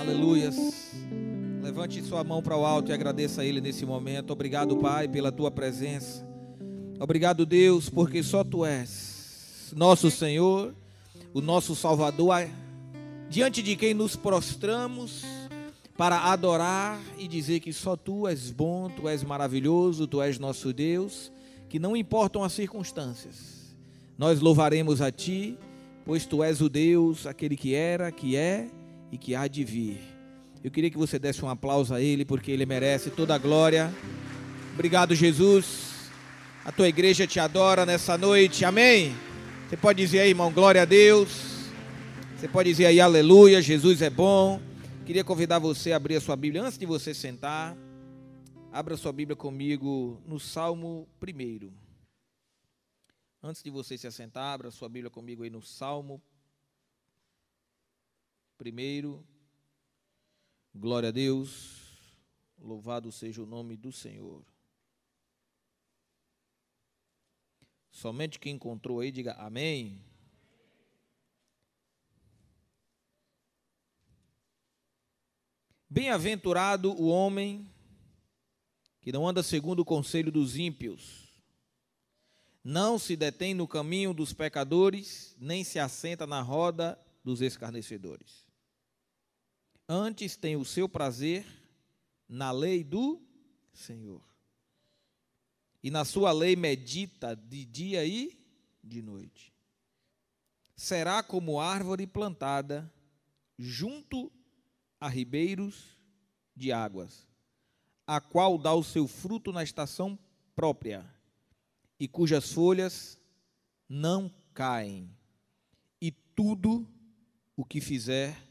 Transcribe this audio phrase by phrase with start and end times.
[0.00, 0.56] Aleluias.
[1.62, 4.30] Levante sua mão para o alto e agradeça a Ele nesse momento.
[4.30, 6.26] Obrigado, Pai, pela tua presença.
[6.98, 10.74] Obrigado, Deus, porque só tu és nosso Senhor,
[11.34, 12.48] o nosso Salvador,
[13.28, 15.22] diante de quem nos prostramos
[15.98, 20.72] para adorar e dizer que só tu és bom, tu és maravilhoso, tu és nosso
[20.72, 21.30] Deus,
[21.68, 23.76] que não importam as circunstâncias.
[24.16, 25.58] Nós louvaremos a ti,
[26.06, 28.70] pois tu és o Deus, aquele que era, que é
[29.10, 30.00] e que há de vir.
[30.62, 33.92] Eu queria que você desse um aplauso a Ele, porque Ele merece toda a glória.
[34.74, 36.10] Obrigado, Jesus.
[36.64, 39.14] A tua igreja te adora nessa noite, amém?
[39.68, 41.30] Você pode dizer aí, irmão, glória a Deus.
[42.36, 44.60] Você pode dizer aí, aleluia, Jesus é bom.
[45.06, 47.76] Queria convidar você a abrir a sua Bíblia antes de você sentar.
[48.72, 51.70] Abra sua Bíblia comigo no Salmo 1.
[53.42, 56.22] Antes de você se assentar, abra sua Bíblia comigo aí no Salmo
[58.60, 59.26] Primeiro,
[60.74, 62.12] glória a Deus,
[62.58, 64.44] louvado seja o nome do Senhor.
[67.90, 70.04] Somente quem encontrou aí, diga amém.
[75.88, 77.66] Bem-aventurado o homem
[79.00, 81.32] que não anda segundo o conselho dos ímpios,
[82.62, 88.49] não se detém no caminho dos pecadores, nem se assenta na roda dos escarnecedores.
[89.92, 91.44] Antes tem o seu prazer
[92.28, 93.20] na lei do
[93.72, 94.22] Senhor.
[95.82, 98.40] E na sua lei medita de dia e
[98.84, 99.52] de noite.
[100.76, 102.88] Será como árvore plantada
[103.58, 104.30] junto
[105.00, 105.98] a ribeiros
[106.54, 107.26] de águas,
[108.06, 110.16] a qual dá o seu fruto na estação
[110.54, 111.04] própria,
[111.98, 113.18] e cujas folhas
[113.88, 115.10] não caem,
[116.00, 116.88] e tudo
[117.56, 118.49] o que fizer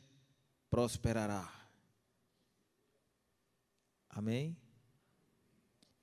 [0.70, 1.52] prosperará.
[4.10, 4.58] Amém?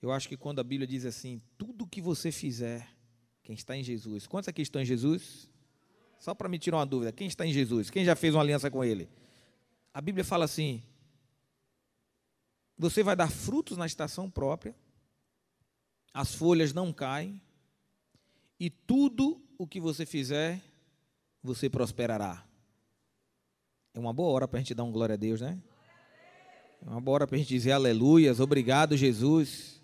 [0.01, 2.89] Eu acho que quando a Bíblia diz assim, tudo que você fizer,
[3.43, 4.27] quem está em Jesus.
[4.27, 5.49] Quantos aqui estão em Jesus?
[6.19, 7.91] Só para me tirar uma dúvida, quem está em Jesus?
[7.91, 9.09] Quem já fez uma aliança com Ele?
[9.93, 10.83] A Bíblia fala assim:
[12.77, 14.75] você vai dar frutos na estação própria,
[16.13, 17.41] as folhas não caem,
[18.59, 20.63] e tudo o que você fizer,
[21.43, 22.45] você prosperará.
[23.97, 25.59] É uma boa hora para a gente dar um glória a Deus, né?
[26.83, 29.81] É uma boa hora para a gente dizer aleluias, obrigado, Jesus.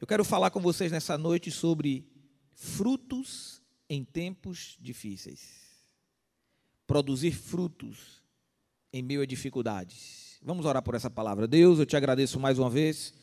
[0.00, 2.04] Eu quero falar com vocês nessa noite sobre
[2.52, 5.40] frutos em tempos difíceis.
[6.88, 8.20] Produzir frutos
[8.92, 10.40] em meio a dificuldades.
[10.42, 11.46] Vamos orar por essa palavra.
[11.46, 13.14] Deus, eu te agradeço mais uma vez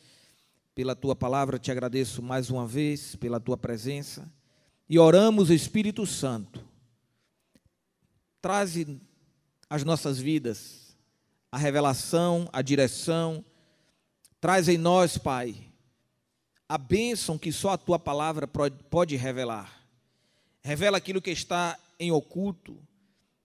[0.74, 4.32] pela tua palavra, te agradeço mais uma vez pela tua presença.
[4.88, 6.64] E oramos, Espírito Santo,
[8.40, 9.06] traze
[9.68, 10.96] as nossas vidas,
[11.50, 13.44] a revelação, a direção.
[14.40, 15.56] Traz em nós, Pai,
[16.68, 18.48] a bênção que só a tua palavra
[18.90, 19.82] pode revelar.
[20.62, 22.76] Revela aquilo que está em oculto.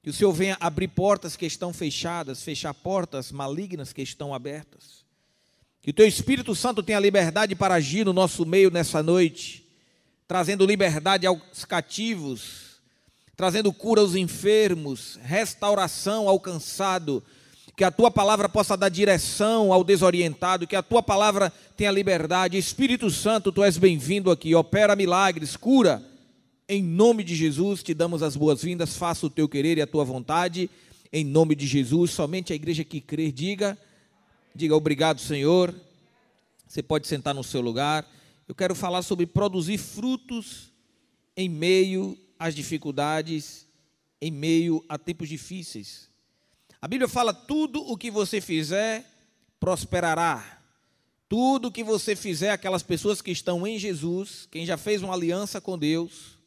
[0.02, 5.06] Que o Senhor venha abrir portas que estão fechadas, fechar portas malignas que estão abertas.
[5.82, 9.66] Que o teu Espírito Santo tenha liberdade para agir no nosso meio nessa noite,
[10.28, 12.63] trazendo liberdade aos cativos,
[13.36, 17.24] trazendo cura aos enfermos, restauração ao cansado,
[17.76, 22.58] que a tua palavra possa dar direção ao desorientado, que a tua palavra tenha liberdade.
[22.58, 26.04] Espírito Santo, tu és bem-vindo aqui, opera milagres, cura.
[26.70, 30.06] Em nome de Jesus, te damos as boas-vindas, faça o teu querer e a tua
[30.06, 30.70] vontade.
[31.12, 33.78] Em nome de Jesus, somente a igreja que crer, diga,
[34.54, 35.74] diga obrigado, Senhor.
[36.68, 38.08] Você pode sentar no seu lugar.
[38.48, 40.72] Eu quero falar sobre produzir frutos
[41.36, 43.66] em meio as dificuldades
[44.22, 46.10] em meio a tempos difíceis.
[46.82, 49.10] A Bíblia fala: tudo o que você fizer
[49.62, 50.62] prosperará.
[51.30, 55.14] Tudo o que você fizer, aquelas pessoas que estão em Jesus, quem já fez uma
[55.14, 56.38] aliança com Deus,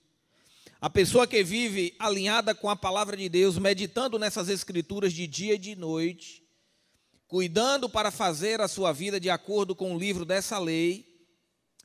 [0.79, 5.55] a pessoa que vive alinhada com a palavra de Deus, meditando nessas escrituras de dia
[5.55, 6.45] e de noite,
[7.27, 11.07] cuidando para fazer a sua vida de acordo com o livro dessa lei,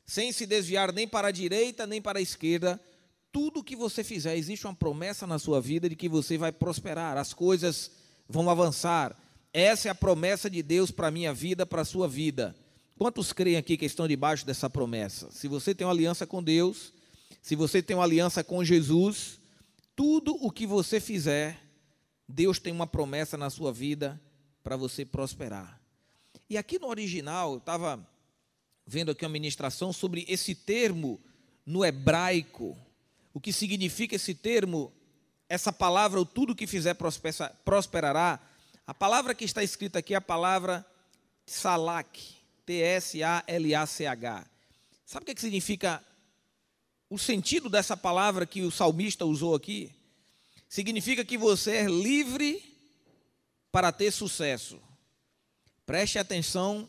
[0.04, 2.78] sem se desviar nem para a direita nem para a esquerda,
[3.32, 7.16] tudo que você fizer, existe uma promessa na sua vida de que você vai prosperar,
[7.16, 7.90] as coisas
[8.28, 9.16] vão avançar.
[9.52, 12.54] Essa é a promessa de Deus para a minha vida, para a sua vida.
[12.98, 15.30] Quantos creem aqui que estão debaixo dessa promessa?
[15.32, 16.92] Se você tem uma aliança com Deus,
[17.40, 19.40] se você tem uma aliança com Jesus,
[19.96, 21.58] tudo o que você fizer,
[22.28, 24.20] Deus tem uma promessa na sua vida
[24.62, 25.80] para você prosperar.
[26.48, 28.06] E aqui no original, eu estava
[28.86, 31.20] vendo aqui uma ministração sobre esse termo
[31.64, 32.76] no hebraico,
[33.34, 34.92] o que significa esse termo,
[35.48, 36.96] essa palavra, o tudo que fizer
[37.64, 38.40] prosperará.
[38.86, 40.84] A palavra que está escrita aqui é a palavra
[41.46, 42.20] Salak,
[42.66, 44.46] T-S-A-L-A-C-H.
[45.04, 46.04] Sabe o que, que significa
[47.10, 49.92] o sentido dessa palavra que o salmista usou aqui?
[50.68, 52.62] Significa que você é livre
[53.70, 54.80] para ter sucesso.
[55.84, 56.88] Preste atenção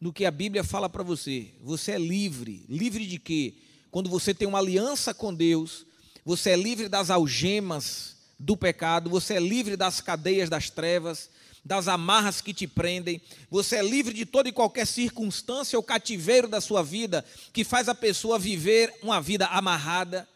[0.00, 1.54] no que a Bíblia fala para você.
[1.60, 2.64] Você é livre.
[2.68, 3.54] Livre de quê?
[3.90, 5.84] Quando você tem uma aliança com Deus,
[6.24, 11.28] você é livre das algemas do pecado, você é livre das cadeias das trevas,
[11.64, 13.20] das amarras que te prendem,
[13.50, 17.88] você é livre de toda e qualquer circunstância ou cativeiro da sua vida que faz
[17.88, 20.26] a pessoa viver uma vida amarrada.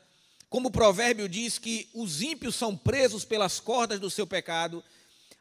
[0.51, 4.85] Como o provérbio diz que os ímpios são presos pelas cordas do seu pecado,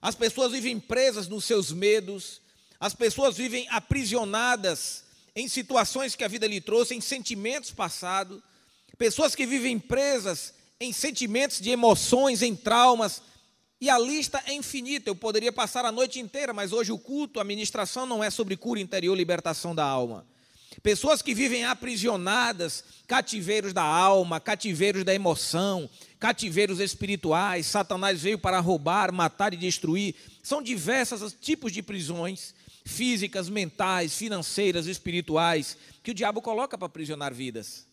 [0.02, 2.42] as pessoas vivem presas nos seus medos,
[2.80, 5.04] as pessoas vivem aprisionadas
[5.36, 8.42] em situações que a vida lhe trouxe, em sentimentos passados,
[8.98, 13.22] pessoas que vivem presas em sentimentos de emoções, em traumas,
[13.80, 15.10] e a lista é infinita.
[15.10, 18.56] Eu poderia passar a noite inteira, mas hoje o culto, a ministração não é sobre
[18.56, 20.26] cura interior, libertação da alma.
[20.82, 25.90] Pessoas que vivem aprisionadas, cativeiros da alma, cativeiros da emoção,
[26.20, 27.68] cativeiros espirituais.
[27.68, 30.16] Satanás veio para roubar, matar e destruir.
[30.42, 37.34] São diversos tipos de prisões físicas, mentais, financeiras, espirituais, que o diabo coloca para aprisionar
[37.34, 37.88] vidas.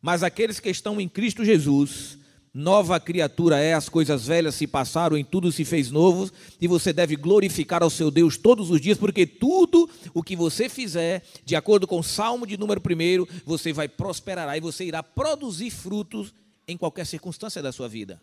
[0.00, 2.18] Mas aqueles que estão em Cristo Jesus,
[2.54, 6.30] nova criatura é, as coisas velhas se passaram, em tudo se fez novo,
[6.60, 10.68] e você deve glorificar ao seu Deus todos os dias, porque tudo o que você
[10.68, 15.02] fizer, de acordo com o Salmo de número 1, você vai prosperar e você irá
[15.02, 16.32] produzir frutos
[16.66, 18.20] em qualquer circunstância da sua vida.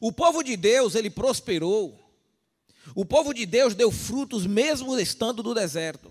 [0.00, 2.05] O povo de Deus, ele prosperou.
[2.96, 6.10] O povo de Deus deu frutos mesmo estando no deserto.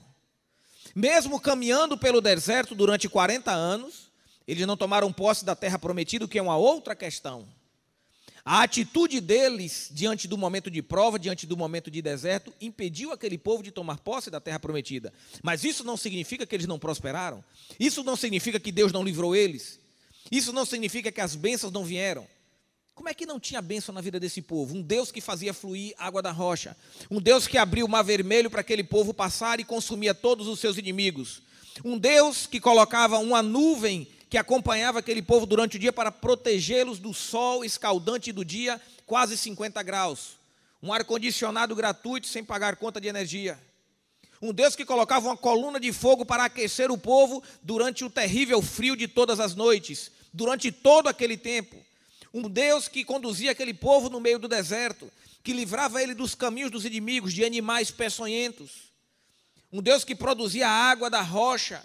[0.94, 4.12] Mesmo caminhando pelo deserto durante 40 anos,
[4.48, 7.48] eles não tomaram posse da terra prometida, que é uma outra questão.
[8.46, 13.40] A atitude deles diante do momento de prova, diante do momento de deserto, impediu aquele
[13.40, 15.12] povo de tomar posse da terra prometida.
[15.42, 17.44] Mas isso não significa que eles não prosperaram.
[17.80, 19.80] Isso não significa que Deus não livrou eles.
[20.32, 22.28] Isso não significa que as bênçãos não vieram.
[22.96, 24.74] Como é que não tinha bênção na vida desse povo?
[24.74, 26.78] Um Deus que fazia fluir água da rocha.
[27.12, 30.62] Um Deus que abriu o mar vermelho para aquele povo passar e consumia todos os
[30.62, 31.42] seus inimigos.
[31.84, 36.98] Um Deus que colocava uma nuvem que acompanhava aquele povo durante o dia para protegê-los
[36.98, 40.38] do sol escaldante do dia, quase 50 graus.
[40.82, 43.60] Um ar-condicionado gratuito sem pagar conta de energia.
[44.42, 48.62] Um Deus que colocava uma coluna de fogo para aquecer o povo durante o terrível
[48.62, 51.76] frio de todas as noites, durante todo aquele tempo.
[52.36, 55.10] Um Deus que conduzia aquele povo no meio do deserto,
[55.42, 58.92] que livrava ele dos caminhos dos inimigos, de animais peçonhentos.
[59.72, 61.82] Um Deus que produzia a água da rocha,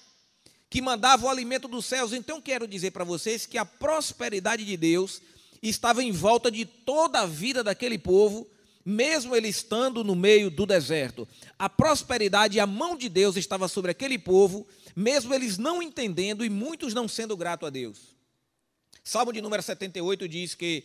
[0.69, 2.13] que mandava o alimento dos céus.
[2.13, 5.23] Então quero dizer para vocês que a prosperidade de Deus
[5.63, 8.45] estava em volta de toda a vida daquele povo,
[8.85, 11.29] mesmo ele estando no meio do deserto.
[11.57, 14.67] A prosperidade e a mão de Deus estava sobre aquele povo,
[14.97, 18.19] mesmo eles não entendendo e muitos não sendo grato a Deus.
[19.03, 20.85] Salmo de número 78 diz que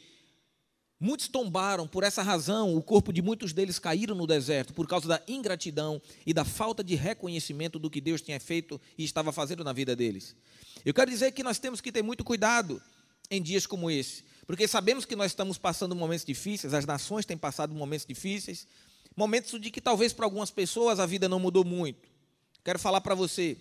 [0.97, 5.07] Muitos tombaram, por essa razão, o corpo de muitos deles caíram no deserto, por causa
[5.07, 9.61] da ingratidão e da falta de reconhecimento do que Deus tinha feito e estava fazendo
[9.61, 10.35] na vida deles.
[10.85, 12.81] Eu quero dizer que nós temos que ter muito cuidado
[13.29, 17.37] em dias como esse, porque sabemos que nós estamos passando momentos difíceis, as nações têm
[17.37, 18.65] passado momentos difíceis,
[19.17, 22.07] momentos de que talvez para algumas pessoas a vida não mudou muito.
[22.63, 23.57] Quero falar para você,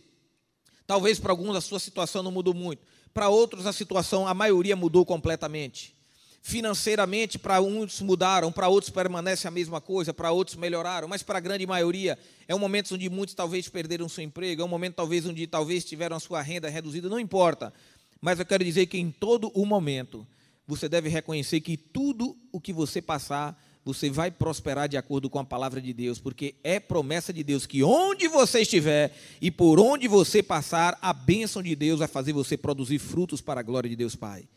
[0.87, 4.75] talvez para alguns a sua situação não mudou muito, para outros a situação, a maioria
[4.75, 5.95] mudou completamente.
[6.43, 11.39] Financeiramente, para uns mudaram, para outros permanece a mesma coisa, para outros melhoraram, mas para
[11.39, 14.97] a grande maioria é um momento onde muitos talvez perderam seu emprego, é um momento
[14.97, 17.73] talvez onde talvez tiveram a sua renda reduzida, não importa.
[18.21, 20.27] Mas eu quero dizer que em todo o momento
[20.67, 25.39] você deve reconhecer que tudo o que você passar, você vai prosperar de acordo com
[25.39, 29.79] a palavra de Deus, porque é promessa de Deus que onde você estiver e por
[29.79, 33.91] onde você passar, a bênção de Deus vai fazer você produzir frutos para a glória
[33.91, 34.49] de Deus Pai.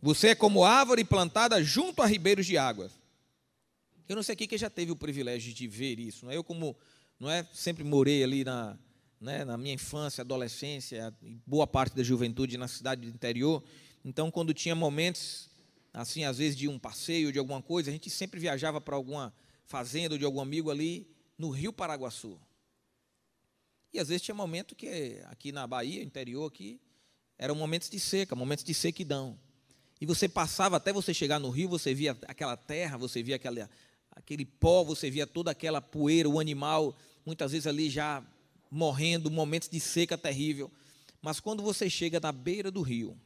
[0.00, 2.92] Você é como árvore plantada junto a ribeiros de águas.
[4.08, 6.24] Eu não sei aqui quem já teve o privilégio de ver isso.
[6.24, 6.36] Não é?
[6.36, 6.76] Eu, como
[7.18, 8.76] não é, sempre morei ali na,
[9.20, 11.14] né, na minha infância, adolescência,
[11.46, 13.62] boa parte da juventude na cidade do interior.
[14.04, 15.48] Então, quando tinha momentos,
[15.92, 19.32] assim, às vezes de um passeio, de alguma coisa, a gente sempre viajava para alguma
[19.64, 21.06] fazenda de algum amigo ali
[21.36, 22.40] no Rio Paraguaçu.
[23.92, 26.80] E às vezes tinha momento que aqui na Bahia, interior aqui,
[27.36, 29.38] eram momentos de seca, momentos de sequidão.
[30.00, 33.68] E você passava até você chegar no rio, você via aquela terra, você via aquela,
[34.10, 38.24] aquele pó, você via toda aquela poeira, o animal, muitas vezes ali já
[38.70, 40.70] morrendo, momentos de seca terrível.
[41.20, 43.16] Mas quando você chega na beira do rio,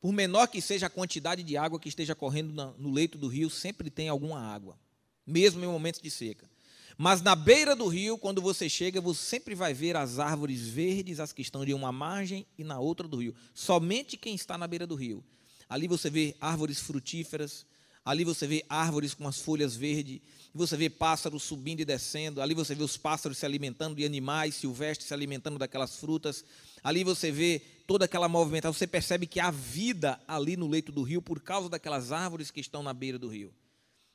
[0.00, 3.50] Por menor que seja a quantidade de água que esteja correndo no leito do rio,
[3.50, 4.78] sempre tem alguma água,
[5.26, 6.48] mesmo em momentos de seca.
[6.96, 11.20] Mas na beira do rio, quando você chega, você sempre vai ver as árvores verdes,
[11.20, 13.34] as que estão de uma margem e na outra do rio.
[13.54, 15.24] Somente quem está na beira do rio.
[15.68, 17.64] Ali você vê árvores frutíferas,
[18.04, 20.20] ali você vê árvores com as folhas verdes,
[20.52, 24.56] você vê pássaros subindo e descendo, ali você vê os pássaros se alimentando de animais
[24.56, 26.44] silvestres se alimentando daquelas frutas,
[26.82, 31.02] ali você vê toda aquela movimentação, você percebe que há vida ali no leito do
[31.02, 33.52] rio por causa daquelas árvores que estão na beira do rio.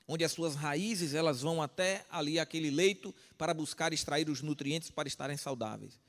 [0.08, 4.89] Onde as suas raízes elas vão até ali aquele leito para buscar extrair os nutrientes
[4.89, 6.00] para estarem saudáveis.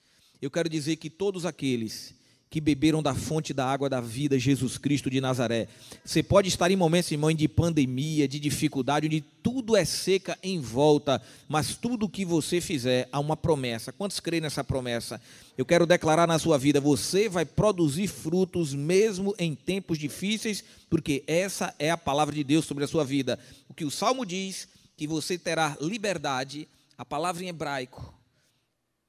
[0.41, 2.15] Eu quero dizer que todos aqueles
[2.57, 5.69] que beberam da fonte da água da vida, Jesus Cristo de Nazaré.
[6.03, 10.59] Você pode estar em momentos, irmão, de pandemia, de dificuldade, onde tudo é seca em
[10.59, 13.93] volta, mas tudo que você fizer há uma promessa.
[13.93, 15.21] Quantos creem nessa promessa?
[15.59, 21.23] Eu quero declarar na sua vida: você vai produzir frutos mesmo em tempos difíceis, porque
[21.27, 23.39] essa é a palavra de Deus sobre a sua vida.
[23.69, 28.15] O que o salmo diz, que você terá liberdade, a palavra em hebraico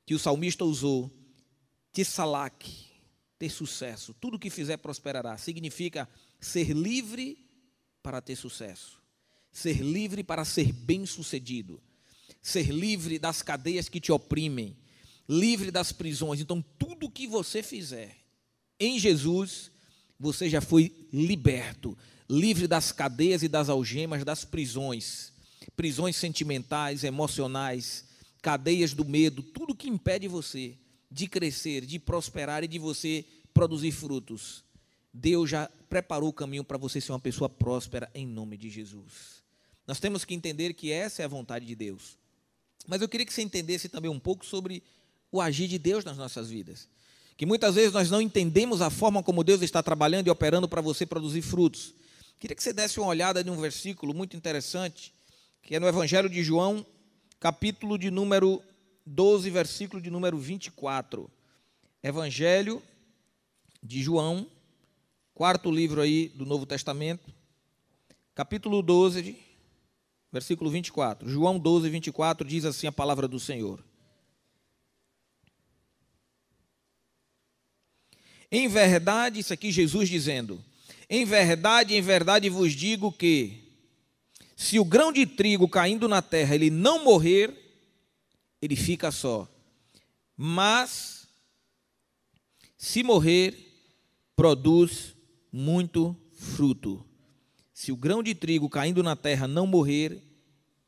[0.06, 1.10] que o salmista usou,
[1.94, 2.87] tissalak
[3.38, 4.14] ter sucesso.
[4.20, 5.38] Tudo que fizer prosperará.
[5.38, 7.38] Significa ser livre
[8.02, 9.02] para ter sucesso.
[9.52, 11.82] Ser livre para ser bem-sucedido.
[12.42, 14.76] Ser livre das cadeias que te oprimem.
[15.28, 16.40] Livre das prisões.
[16.40, 18.16] Então, tudo que você fizer
[18.80, 19.72] em Jesus,
[20.20, 21.98] você já foi liberto.
[22.30, 25.34] Livre das cadeias e das algemas, das prisões.
[25.76, 28.06] Prisões sentimentais, emocionais,
[28.42, 30.78] cadeias do medo, tudo que impede você
[31.10, 34.64] de crescer, de prosperar e de você produzir frutos,
[35.14, 39.44] Deus já preparou o caminho para você ser uma pessoa próspera em nome de Jesus.
[39.88, 42.18] Nós temos que entender que essa é a vontade de Deus.
[42.86, 44.84] Mas eu queria que você entendesse também um pouco sobre
[45.32, 46.88] o agir de Deus nas nossas vidas.
[47.36, 50.82] Que muitas vezes nós não entendemos a forma como Deus está trabalhando e operando para
[50.82, 51.94] você produzir frutos.
[52.40, 55.14] Queria que você desse uma olhada em um versículo muito interessante,
[55.62, 56.86] que é no Evangelho de João,
[57.40, 58.62] capítulo de número
[59.08, 61.32] 12, versículo de número 24.
[62.04, 62.84] Evangelho
[63.82, 64.46] de João,
[65.34, 67.34] quarto livro aí do Novo Testamento,
[68.36, 69.38] capítulo 12,
[70.32, 71.30] versículo 24.
[71.30, 73.82] João 12, 24 diz assim a palavra do Senhor.
[78.52, 80.62] Em verdade, isso aqui Jesus dizendo:
[81.10, 83.64] Em verdade, em verdade vos digo que
[84.56, 87.67] se o grão de trigo caindo na terra ele não morrer,
[88.62, 89.48] ele fica só.
[90.36, 91.28] Mas,
[92.78, 93.56] se morrer,
[94.36, 95.16] produz
[95.52, 97.04] muito fruto.
[97.74, 100.22] Se o grão de trigo caindo na terra não morrer,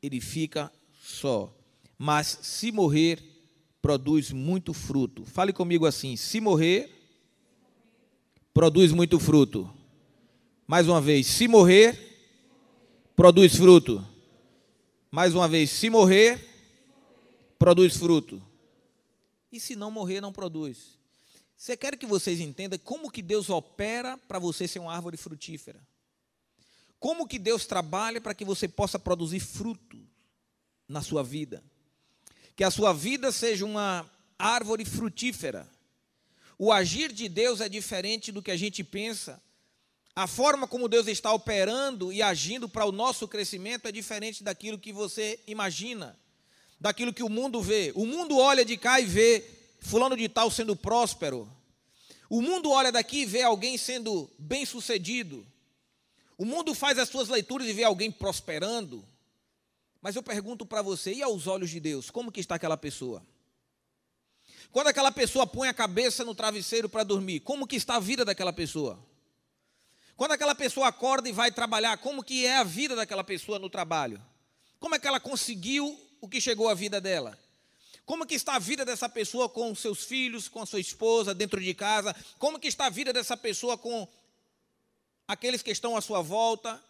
[0.02, 1.54] ele fica só.
[1.98, 3.22] Mas, se morrer,
[3.82, 5.24] produz muito fruto.
[5.24, 6.90] Fale comigo assim: se morrer,
[8.52, 9.70] produz muito fruto.
[10.66, 11.98] Mais uma vez, se morrer,
[13.16, 14.06] produz fruto.
[15.10, 16.49] Mais uma vez, se morrer,
[17.60, 18.42] produz fruto.
[19.52, 20.98] E se não morrer, não produz.
[21.54, 25.78] Você quer que vocês entendam como que Deus opera para você ser uma árvore frutífera?
[26.98, 29.98] Como que Deus trabalha para que você possa produzir fruto
[30.88, 31.62] na sua vida?
[32.56, 35.68] Que a sua vida seja uma árvore frutífera.
[36.58, 39.38] O agir de Deus é diferente do que a gente pensa.
[40.16, 44.78] A forma como Deus está operando e agindo para o nosso crescimento é diferente daquilo
[44.78, 46.18] que você imagina
[46.80, 47.92] daquilo que o mundo vê.
[47.94, 49.44] O mundo olha de cá e vê
[49.80, 51.48] fulano de tal sendo próspero.
[52.28, 55.46] O mundo olha daqui e vê alguém sendo bem-sucedido.
[56.38, 59.06] O mundo faz as suas leituras e vê alguém prosperando.
[60.00, 63.22] Mas eu pergunto para você, e aos olhos de Deus, como que está aquela pessoa?
[64.72, 68.24] Quando aquela pessoa põe a cabeça no travesseiro para dormir, como que está a vida
[68.24, 68.98] daquela pessoa?
[70.16, 73.68] Quando aquela pessoa acorda e vai trabalhar, como que é a vida daquela pessoa no
[73.68, 74.22] trabalho?
[74.78, 77.38] Como é que ela conseguiu o que chegou à vida dela?
[78.04, 81.60] Como que está a vida dessa pessoa com seus filhos, com a sua esposa, dentro
[81.60, 82.14] de casa?
[82.38, 84.08] Como que está a vida dessa pessoa com
[85.28, 86.82] aqueles que estão à sua volta?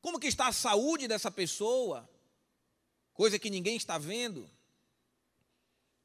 [0.00, 2.08] Como que está a saúde dessa pessoa?
[3.12, 4.48] Coisa que ninguém está vendo.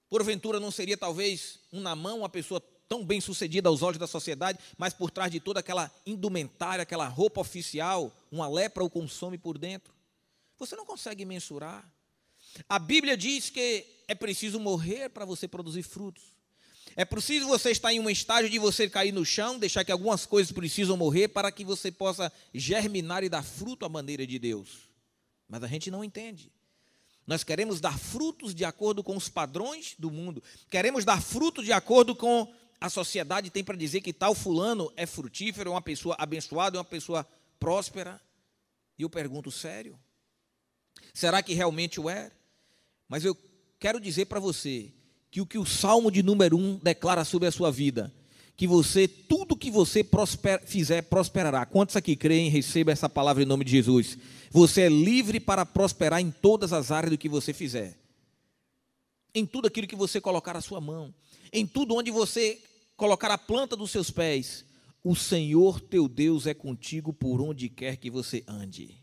[0.10, 4.08] Porventura não seria talvez um na mão uma pessoa tão bem sucedida aos olhos da
[4.08, 9.38] sociedade, mas por trás de toda aquela indumentária, aquela roupa oficial, uma lepra o consome
[9.38, 9.94] por dentro.
[10.58, 11.90] Você não consegue mensurar.
[12.68, 16.24] A Bíblia diz que é preciso morrer para você produzir frutos.
[16.96, 20.26] É preciso você estar em um estágio de você cair no chão, deixar que algumas
[20.26, 24.90] coisas precisam morrer para que você possa germinar e dar fruto à maneira de Deus.
[25.48, 26.52] Mas a gente não entende.
[27.28, 30.42] Nós queremos dar frutos de acordo com os padrões do mundo.
[30.70, 35.06] Queremos dar frutos de acordo com a sociedade tem para dizer que tal fulano é
[35.06, 37.28] frutífero, é uma pessoa abençoada, é uma pessoa
[37.60, 38.22] próspera.
[38.98, 40.00] E eu pergunto, sério?
[41.14, 42.32] Será que realmente o é?
[43.08, 43.38] Mas eu
[43.80, 44.92] quero dizer para você
[45.30, 48.14] que o que o Salmo de número 1 declara sobre a sua vida,
[48.56, 51.66] que você, tudo que você prosper, fizer, prosperará.
[51.66, 54.18] Quantos aqui creem, receba essa palavra em nome de Jesus?
[54.50, 58.00] Você é livre para prosperar em todas as áreas do que você fizer.
[59.34, 61.14] Em tudo aquilo que você colocar a sua mão,
[61.54, 62.60] em tudo onde você
[62.96, 64.66] colocar a planta dos seus pés,
[65.04, 69.00] o Senhor teu Deus é contigo por onde quer que você ande.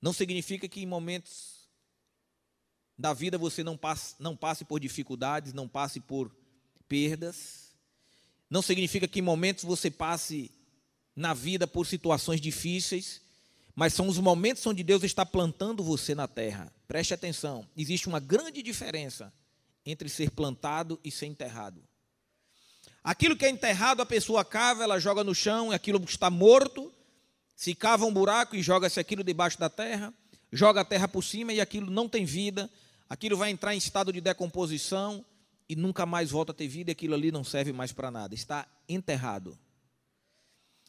[0.00, 1.53] Não significa que em momentos
[2.96, 6.34] da vida você não passe, não passe por dificuldades, não passe por
[6.88, 7.72] perdas.
[8.48, 10.50] Não significa que em momentos você passe
[11.14, 13.20] na vida por situações difíceis,
[13.74, 16.72] mas são os momentos onde Deus está plantando você na terra.
[16.86, 19.32] Preste atenção, existe uma grande diferença
[19.84, 21.82] entre ser plantado e ser enterrado.
[23.02, 26.92] Aquilo que é enterrado, a pessoa cava, ela joga no chão, aquilo está morto,
[27.54, 30.12] se cava um buraco e joga-se aquilo debaixo da terra,
[30.50, 32.70] joga a terra por cima e aquilo não tem vida,
[33.14, 35.24] aquilo vai entrar em estado de decomposição
[35.68, 38.66] e nunca mais volta a ter vida, aquilo ali não serve mais para nada, está
[38.88, 39.56] enterrado.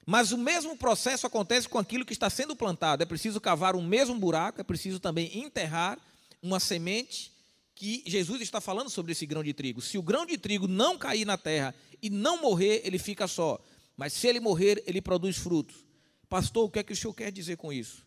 [0.05, 3.01] Mas o mesmo processo acontece com aquilo que está sendo plantado.
[3.01, 6.00] É preciso cavar um mesmo buraco, é preciso também enterrar
[6.41, 7.32] uma semente
[7.75, 9.82] que Jesus está falando sobre esse grão de trigo.
[9.82, 13.60] Se o grão de trigo não cair na terra e não morrer, ele fica só.
[13.96, 15.75] Mas se ele morrer, ele produz frutos.
[16.27, 18.03] Pastor, o que é que o senhor quer dizer com isso?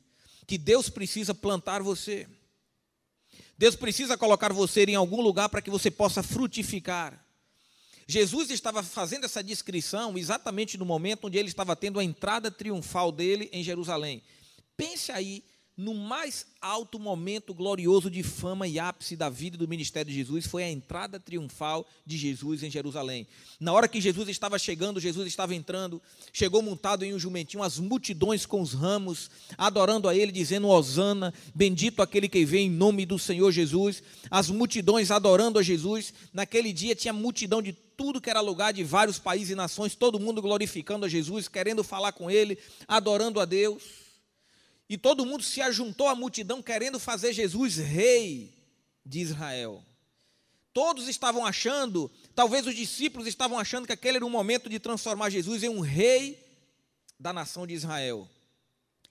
[0.47, 2.29] Que Deus precisa plantar você.
[3.59, 7.23] Deus precisa colocar você em algum lugar para que você possa frutificar.
[8.07, 13.11] Jesus estava fazendo essa descrição exatamente no momento onde ele estava tendo a entrada triunfal
[13.11, 14.23] dele em Jerusalém.
[14.77, 15.45] Pense aí
[15.79, 20.45] no mais alto momento glorioso de fama e ápice da vida do ministério de Jesus
[20.45, 23.29] foi a entrada triunfal de Jesus em Jerusalém.
[23.61, 27.79] Na hora que Jesus estava chegando, Jesus estava entrando, chegou montado em um jumentinho, as
[27.79, 33.07] multidões com os ramos, adorando a ele, dizendo: Hosana, bendito aquele que vem em nome
[33.07, 34.03] do Senhor Jesus.
[34.29, 36.13] As multidões adorando a Jesus.
[36.33, 40.19] Naquele dia tinha multidão de tudo que era lugar de vários países e nações, todo
[40.19, 44.08] mundo glorificando a Jesus, querendo falar com ele, adorando a Deus.
[44.89, 48.55] E todo mundo se ajuntou à multidão querendo fazer Jesus rei
[49.05, 49.85] de Israel.
[50.73, 55.29] Todos estavam achando, talvez os discípulos estavam achando que aquele era o momento de transformar
[55.29, 56.43] Jesus em um rei
[57.21, 58.29] da nação de Israel.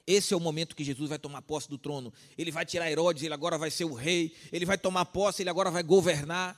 [0.08, 2.14] Esse é o momento que Jesus vai tomar posse do trono.
[2.38, 4.34] Ele vai tirar Herodes, ele agora vai ser o rei.
[4.52, 6.58] Ele vai tomar posse, ele agora vai governar.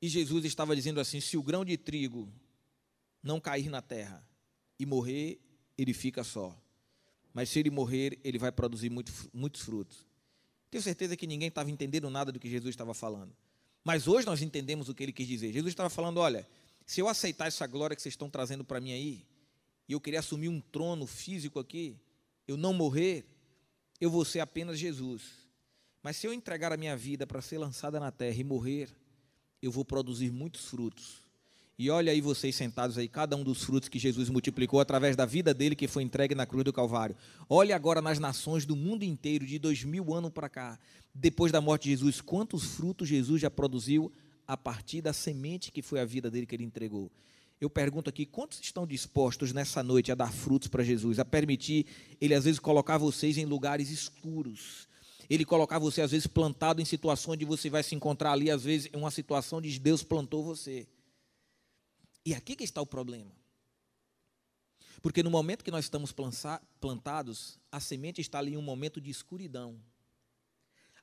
[0.00, 2.32] E Jesus estava dizendo assim: se o grão de trigo
[3.20, 4.24] não cair na terra
[4.78, 5.40] e morrer,
[5.76, 6.56] ele fica só
[7.34, 10.06] mas se ele morrer, ele vai produzir muito, muitos frutos.
[10.70, 13.34] Tenho certeza que ninguém estava entendendo nada do que Jesus estava falando.
[13.82, 15.52] Mas hoje nós entendemos o que ele quis dizer.
[15.52, 16.48] Jesus estava falando: olha,
[16.86, 19.26] se eu aceitar essa glória que vocês estão trazendo para mim aí,
[19.88, 21.98] e eu querer assumir um trono físico aqui,
[22.46, 23.26] eu não morrer,
[24.00, 25.22] eu vou ser apenas Jesus.
[26.02, 28.88] Mas se eu entregar a minha vida para ser lançada na terra e morrer,
[29.60, 31.23] eu vou produzir muitos frutos.
[31.76, 35.26] E olha aí vocês sentados aí, cada um dos frutos que Jesus multiplicou através da
[35.26, 37.16] vida dele que foi entregue na cruz do Calvário.
[37.48, 40.78] Olha agora nas nações do mundo inteiro, de dois mil anos para cá,
[41.12, 44.12] depois da morte de Jesus, quantos frutos Jesus já produziu
[44.46, 47.10] a partir da semente que foi a vida dele que ele entregou.
[47.60, 51.86] Eu pergunto aqui, quantos estão dispostos nessa noite a dar frutos para Jesus, a permitir
[52.20, 54.86] ele às vezes colocar vocês em lugares escuros,
[55.28, 58.62] ele colocar você às vezes plantado em situações onde você vai se encontrar ali, às
[58.62, 60.86] vezes em uma situação onde Deus plantou você.
[62.24, 63.32] E aqui que está o problema.
[65.02, 66.14] Porque no momento que nós estamos
[66.80, 69.78] plantados, a semente está ali em um momento de escuridão.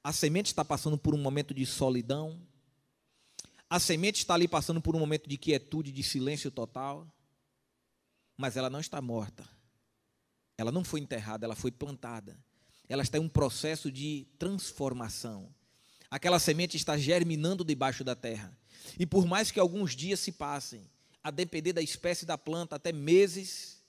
[0.03, 2.41] A semente está passando por um momento de solidão.
[3.69, 7.07] A semente está ali passando por um momento de quietude, de silêncio total.
[8.35, 9.47] Mas ela não está morta.
[10.57, 12.35] Ela não foi enterrada, ela foi plantada.
[12.89, 15.53] Ela está em um processo de transformação.
[16.09, 18.57] Aquela semente está germinando debaixo da terra.
[18.99, 20.89] E por mais que alguns dias se passem,
[21.23, 23.83] a depender da espécie da planta, até meses,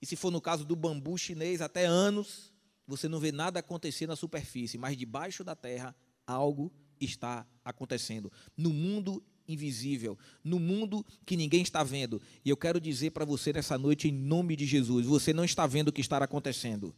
[0.00, 2.52] e se for no caso do bambu chinês, até anos,
[2.86, 5.94] você não vê nada acontecer na superfície, mas debaixo da terra
[6.26, 8.32] algo está acontecendo.
[8.56, 12.20] No mundo invisível, no mundo que ninguém está vendo.
[12.44, 15.66] E eu quero dizer para você nessa noite, em nome de Jesus: você não está
[15.66, 16.94] vendo o que está acontecendo.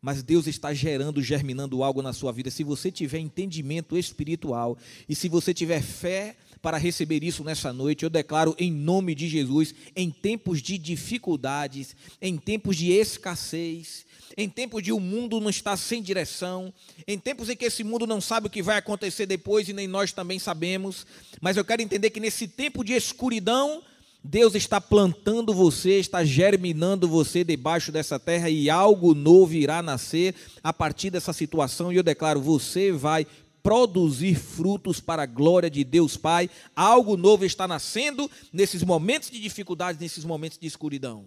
[0.00, 2.50] Mas Deus está gerando, germinando algo na sua vida.
[2.50, 4.76] Se você tiver entendimento espiritual
[5.08, 9.28] e se você tiver fé para receber isso nessa noite, eu declaro em nome de
[9.28, 14.06] Jesus, em tempos de dificuldades, em tempos de escassez,
[14.36, 16.72] em tempos de o mundo não estar sem direção,
[17.06, 19.86] em tempos em que esse mundo não sabe o que vai acontecer depois e nem
[19.86, 21.06] nós também sabemos,
[21.40, 23.82] mas eu quero entender que nesse tempo de escuridão,
[24.30, 30.34] Deus está plantando você, está germinando você debaixo dessa terra e algo novo irá nascer
[30.62, 31.90] a partir dessa situação.
[31.90, 33.26] E eu declaro: você vai
[33.62, 36.50] produzir frutos para a glória de Deus Pai.
[36.76, 41.24] Algo novo está nascendo nesses momentos de dificuldade, nesses momentos de escuridão.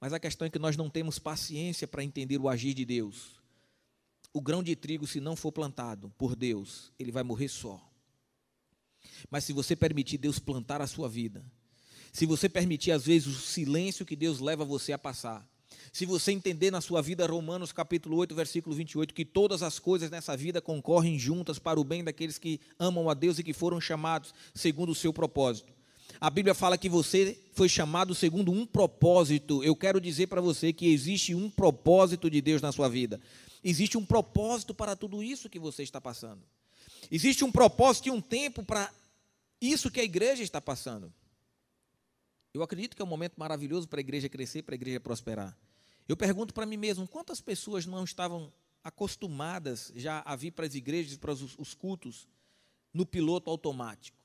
[0.00, 3.40] Mas a questão é que nós não temos paciência para entender o agir de Deus.
[4.32, 7.80] O grão de trigo, se não for plantado por Deus, ele vai morrer só.
[9.30, 11.44] Mas se você permitir Deus plantar a sua vida,
[12.12, 15.48] se você permitir, às vezes, o silêncio que Deus leva você a passar,
[15.90, 20.10] se você entender na sua vida Romanos capítulo 8, versículo 28, que todas as coisas
[20.10, 23.80] nessa vida concorrem juntas para o bem daqueles que amam a Deus e que foram
[23.80, 25.72] chamados segundo o seu propósito.
[26.20, 29.62] A Bíblia fala que você foi chamado segundo um propósito.
[29.64, 33.20] Eu quero dizer para você que existe um propósito de Deus na sua vida.
[33.64, 36.40] Existe um propósito para tudo isso que você está passando.
[37.10, 38.90] Existe um propósito e um tempo para
[39.60, 41.12] isso que a igreja está passando.
[42.54, 45.56] Eu acredito que é um momento maravilhoso para a igreja crescer, para a igreja prosperar.
[46.06, 48.52] Eu pergunto para mim mesmo, quantas pessoas não estavam
[48.84, 52.28] acostumadas já a vir para as igrejas, para os, os cultos,
[52.92, 54.18] no piloto automático?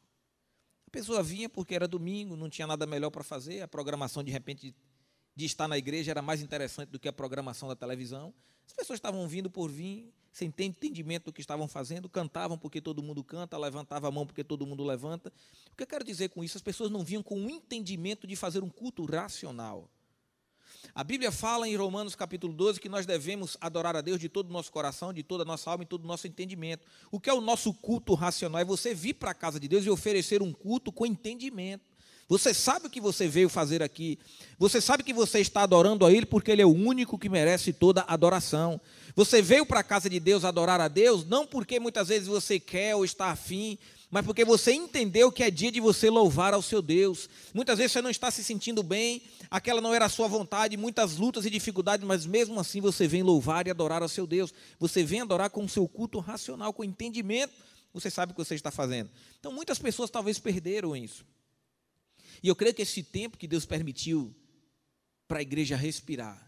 [0.87, 4.31] A pessoa vinha porque era domingo, não tinha nada melhor para fazer, a programação de
[4.31, 4.75] repente
[5.37, 8.33] de estar na igreja era mais interessante do que a programação da televisão.
[8.65, 12.81] As pessoas estavam vindo por vir, sem ter entendimento do que estavam fazendo, cantavam porque
[12.81, 15.31] todo mundo canta, levantavam a mão porque todo mundo levanta.
[15.71, 16.57] O que eu quero dizer com isso?
[16.57, 19.87] As pessoas não vinham com o entendimento de fazer um culto racional.
[20.95, 24.49] A Bíblia fala em Romanos capítulo 12 que nós devemos adorar a Deus de todo
[24.49, 26.83] o nosso coração, de toda a nossa alma e todo o nosso entendimento.
[27.11, 28.59] O que é o nosso culto racional?
[28.59, 31.86] É você vir para a casa de Deus e oferecer um culto com entendimento.
[32.29, 34.19] Você sabe o que você veio fazer aqui.
[34.59, 37.71] Você sabe que você está adorando a Ele porque Ele é o único que merece
[37.71, 38.81] toda adoração.
[39.15, 42.59] Você veio para a casa de Deus adorar a Deus, não porque muitas vezes você
[42.59, 43.77] quer ou está afim,
[44.11, 47.29] mas porque você entendeu que é dia de você louvar ao seu Deus.
[47.53, 51.15] Muitas vezes você não está se sentindo bem, aquela não era a sua vontade, muitas
[51.15, 54.53] lutas e dificuldades, mas mesmo assim você vem louvar e adorar ao seu Deus.
[54.79, 57.53] Você vem adorar com o seu culto racional, com entendimento,
[57.93, 59.09] você sabe o que você está fazendo.
[59.39, 61.25] Então muitas pessoas talvez perderam isso.
[62.41, 64.33] E eu creio que esse tempo que Deus permitiu
[65.27, 66.47] para a igreja respirar,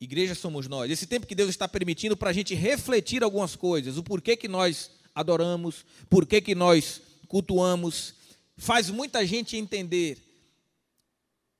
[0.00, 3.96] igreja somos nós, esse tempo que Deus está permitindo para a gente refletir algumas coisas,
[3.96, 8.14] o porquê que nós adoramos, porquê que nós cultuamos,
[8.56, 10.18] faz muita gente entender,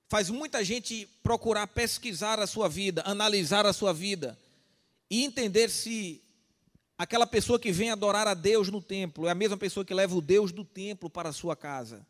[0.09, 4.39] faz muita gente procurar pesquisar a sua vida, analisar a sua vida
[5.11, 6.23] e entender se
[6.99, 10.15] aquela pessoa que vem adorar a Deus no templo é a mesma pessoa que leva
[10.15, 12.07] o Deus do templo para a sua casa.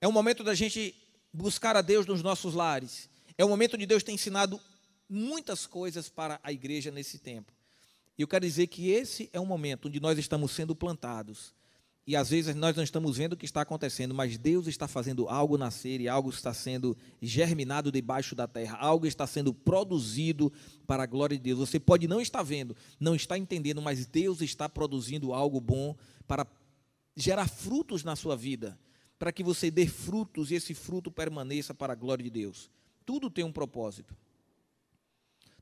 [0.00, 0.94] É o momento da gente
[1.32, 3.08] buscar a Deus nos nossos lares.
[3.36, 4.60] É o momento de Deus ter ensinado
[5.08, 7.52] muitas coisas para a igreja nesse tempo.
[8.16, 11.54] E eu quero dizer que esse é um momento onde nós estamos sendo plantados.
[12.06, 15.28] E às vezes nós não estamos vendo o que está acontecendo, mas Deus está fazendo
[15.28, 20.50] algo nascer e algo está sendo germinado debaixo da terra, algo está sendo produzido
[20.86, 21.58] para a glória de Deus.
[21.58, 25.94] Você pode não estar vendo, não está entendendo, mas Deus está produzindo algo bom
[26.26, 26.46] para
[27.14, 28.78] gerar frutos na sua vida
[29.18, 32.70] para que você dê frutos e esse fruto permaneça para a glória de Deus.
[33.04, 34.14] Tudo tem um propósito.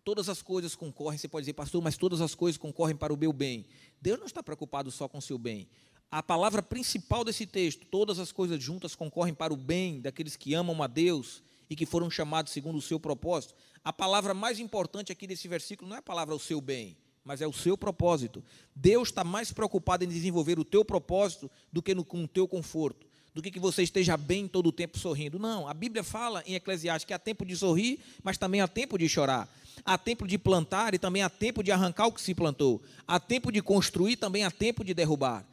[0.05, 3.17] Todas as coisas concorrem, você pode dizer, pastor, mas todas as coisas concorrem para o
[3.17, 3.65] meu bem.
[4.01, 5.69] Deus não está preocupado só com o seu bem.
[6.11, 10.55] A palavra principal desse texto, todas as coisas juntas concorrem para o bem daqueles que
[10.55, 13.55] amam a Deus e que foram chamados segundo o seu propósito.
[13.83, 17.41] A palavra mais importante aqui desse versículo não é a palavra o seu bem, mas
[17.41, 18.45] é o seu propósito.
[18.77, 22.47] Deus está mais preocupado em desenvolver o teu propósito do que no, com o teu
[22.47, 25.39] conforto do que que você esteja bem todo o tempo sorrindo.
[25.39, 28.97] Não, a Bíblia fala em Eclesiastes que há tempo de sorrir, mas também há tempo
[28.97, 29.47] de chorar.
[29.85, 32.83] Há tempo de plantar e também há tempo de arrancar o que se plantou.
[33.07, 35.47] Há tempo de construir, também há tempo de derrubar.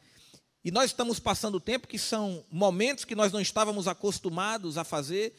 [0.63, 5.35] E nós estamos passando tempo que são momentos que nós não estávamos acostumados a fazer.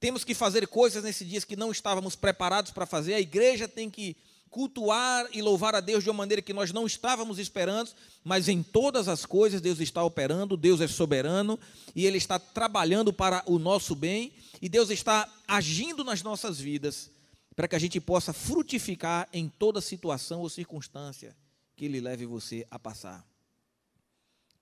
[0.00, 3.12] Temos que fazer coisas nesses dias que não estávamos preparados para fazer.
[3.12, 4.16] A igreja tem que
[4.48, 7.90] cultuar e louvar a Deus de uma maneira que nós não estávamos esperando,
[8.24, 11.58] mas em todas as coisas Deus está operando, Deus é soberano
[11.94, 17.10] e Ele está trabalhando para o nosso bem e Deus está agindo nas nossas vidas
[17.54, 21.36] para que a gente possa frutificar em toda situação ou circunstância
[21.74, 23.26] que Ele leve você a passar.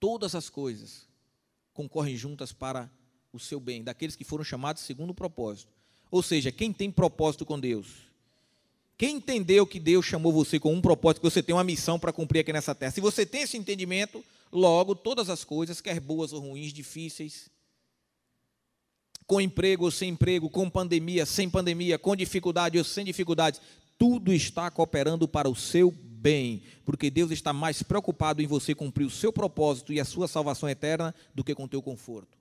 [0.01, 1.07] Todas as coisas
[1.73, 2.91] concorrem juntas para
[3.33, 5.71] o seu bem, daqueles que foram chamados segundo o propósito.
[6.11, 8.07] Ou seja, quem tem propósito com Deus,
[8.99, 12.13] Quem entendeu que Deus chamou você com um propósito, que você tem uma missão para
[12.13, 12.93] cumprir aqui nessa terra?
[12.93, 17.51] Se você tem esse entendimento, logo todas as coisas, quer boas ou ruins, difíceis,
[19.27, 23.61] com emprego ou sem emprego, com pandemia, sem pandemia, com dificuldade ou sem dificuldades,
[23.99, 29.05] tudo está cooperando para o seu bem, porque Deus está mais preocupado em você cumprir
[29.05, 32.36] o seu propósito e a sua salvação eterna do que com o teu conforto.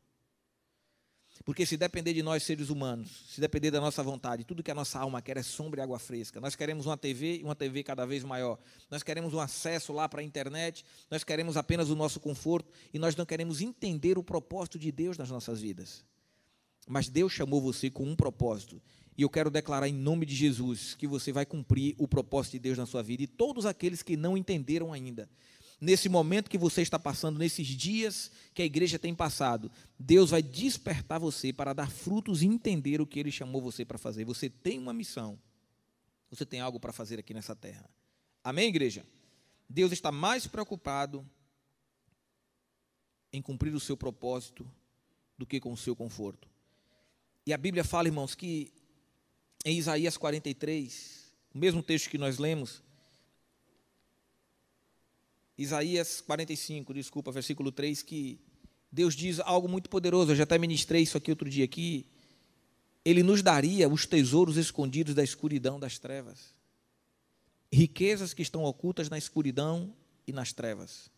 [1.44, 4.76] Porque se depender de nós, seres humanos, se depender da nossa vontade, tudo que a
[4.76, 6.40] nossa alma quer é sombra e água fresca.
[6.40, 8.58] Nós queremos uma TV e uma TV cada vez maior.
[8.90, 12.98] Nós queremos um acesso lá para a internet, nós queremos apenas o nosso conforto e
[12.98, 16.06] nós não queremos entender o propósito de Deus nas nossas vidas.
[16.88, 18.82] Mas Deus chamou você com um propósito.
[19.18, 22.60] E eu quero declarar em nome de Jesus que você vai cumprir o propósito de
[22.60, 23.24] Deus na sua vida.
[23.24, 25.30] E todos aqueles que não entenderam ainda,
[25.80, 30.42] nesse momento que você está passando, nesses dias que a igreja tem passado, Deus vai
[30.42, 34.26] despertar você para dar frutos e entender o que Ele chamou você para fazer.
[34.26, 35.40] Você tem uma missão,
[36.30, 37.90] você tem algo para fazer aqui nessa terra.
[38.44, 39.06] Amém, igreja?
[39.70, 41.28] Deus está mais preocupado
[43.34, 44.70] em cumprir o seu propósito
[45.38, 46.48] do que com o seu conforto.
[47.46, 48.72] E a Bíblia fala, irmãos, que
[49.66, 52.82] em Isaías 43, o mesmo texto que nós lemos,
[55.58, 58.40] Isaías 45, desculpa, versículo 3, que
[58.92, 62.06] Deus diz algo muito poderoso, eu já até ministrei isso aqui outro dia aqui.
[63.04, 66.54] Ele nos daria os tesouros escondidos da escuridão das trevas.
[67.72, 69.94] Riquezas que estão ocultas na escuridão
[70.28, 71.10] e nas trevas.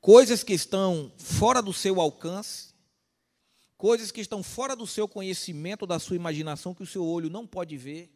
[0.00, 2.74] Coisas que estão fora do seu alcance,
[3.76, 7.46] coisas que estão fora do seu conhecimento, da sua imaginação, que o seu olho não
[7.46, 8.10] pode ver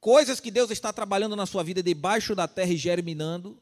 [0.00, 3.60] Coisas que Deus está trabalhando na sua vida debaixo da terra e germinando.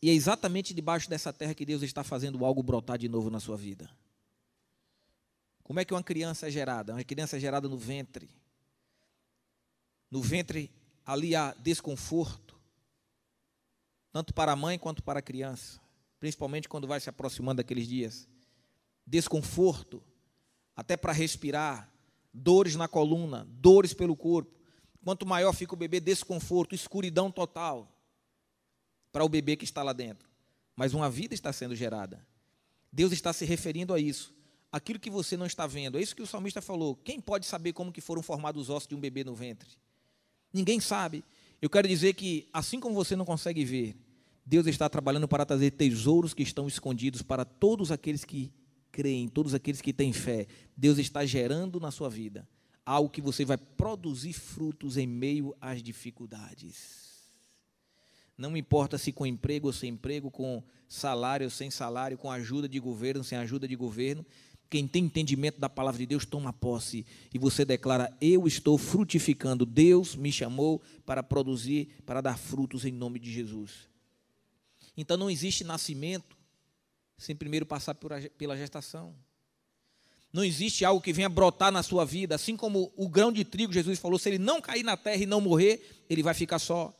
[0.00, 3.38] E é exatamente debaixo dessa terra que Deus está fazendo algo brotar de novo na
[3.38, 3.90] sua vida.
[5.62, 6.92] Como é que uma criança é gerada?
[6.92, 8.28] Uma criança é gerada no ventre.
[10.10, 10.70] No ventre
[11.06, 12.58] ali há desconforto,
[14.12, 15.80] tanto para a mãe quanto para a criança,
[16.20, 18.28] principalmente quando vai se aproximando daqueles dias.
[19.06, 20.02] Desconforto,
[20.76, 21.90] até para respirar,
[22.32, 24.61] dores na coluna, dores pelo corpo.
[25.04, 27.92] Quanto maior fica o bebê, desconforto, escuridão total
[29.10, 30.28] para o bebê que está lá dentro.
[30.76, 32.24] Mas uma vida está sendo gerada.
[32.90, 34.32] Deus está se referindo a isso.
[34.70, 35.98] Aquilo que você não está vendo.
[35.98, 36.94] É isso que o salmista falou.
[36.94, 39.68] Quem pode saber como que foram formados os ossos de um bebê no ventre?
[40.52, 41.24] Ninguém sabe.
[41.60, 43.96] Eu quero dizer que, assim como você não consegue ver,
[44.46, 48.52] Deus está trabalhando para trazer tesouros que estão escondidos para todos aqueles que
[48.90, 50.46] creem, todos aqueles que têm fé.
[50.76, 52.46] Deus está gerando na sua vida
[52.84, 57.12] algo que você vai produzir frutos em meio às dificuldades.
[58.36, 62.68] Não importa se com emprego ou sem emprego, com salário ou sem salário, com ajuda
[62.68, 64.26] de governo, sem ajuda de governo,
[64.72, 69.66] quem tem entendimento da palavra de Deus toma posse e você declara: Eu estou frutificando.
[69.66, 73.86] Deus me chamou para produzir, para dar frutos em nome de Jesus.
[74.96, 76.38] Então não existe nascimento
[77.18, 79.14] sem primeiro passar pela gestação.
[80.32, 83.72] Não existe algo que venha brotar na sua vida, assim como o grão de trigo,
[83.72, 86.96] Jesus falou, se ele não cair na terra e não morrer, ele vai ficar só.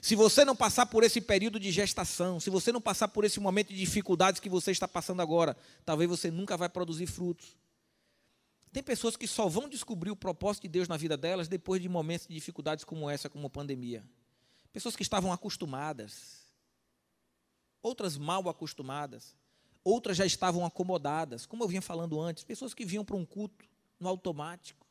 [0.00, 3.38] Se você não passar por esse período de gestação, se você não passar por esse
[3.38, 7.56] momento de dificuldades que você está passando agora, talvez você nunca vai produzir frutos.
[8.72, 11.88] Tem pessoas que só vão descobrir o propósito de Deus na vida delas depois de
[11.88, 14.02] momentos de dificuldades como essa, como a pandemia.
[14.72, 16.46] Pessoas que estavam acostumadas,
[17.82, 19.36] outras mal acostumadas.
[19.84, 23.64] Outras já estavam acomodadas, como eu vinha falando antes, pessoas que vinham para um culto
[23.98, 24.86] no automático,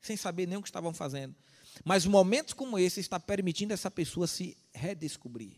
[0.00, 1.34] sem saber nem o que estavam fazendo.
[1.84, 5.56] Mas momentos como esse está permitindo essa pessoa se redescobrir.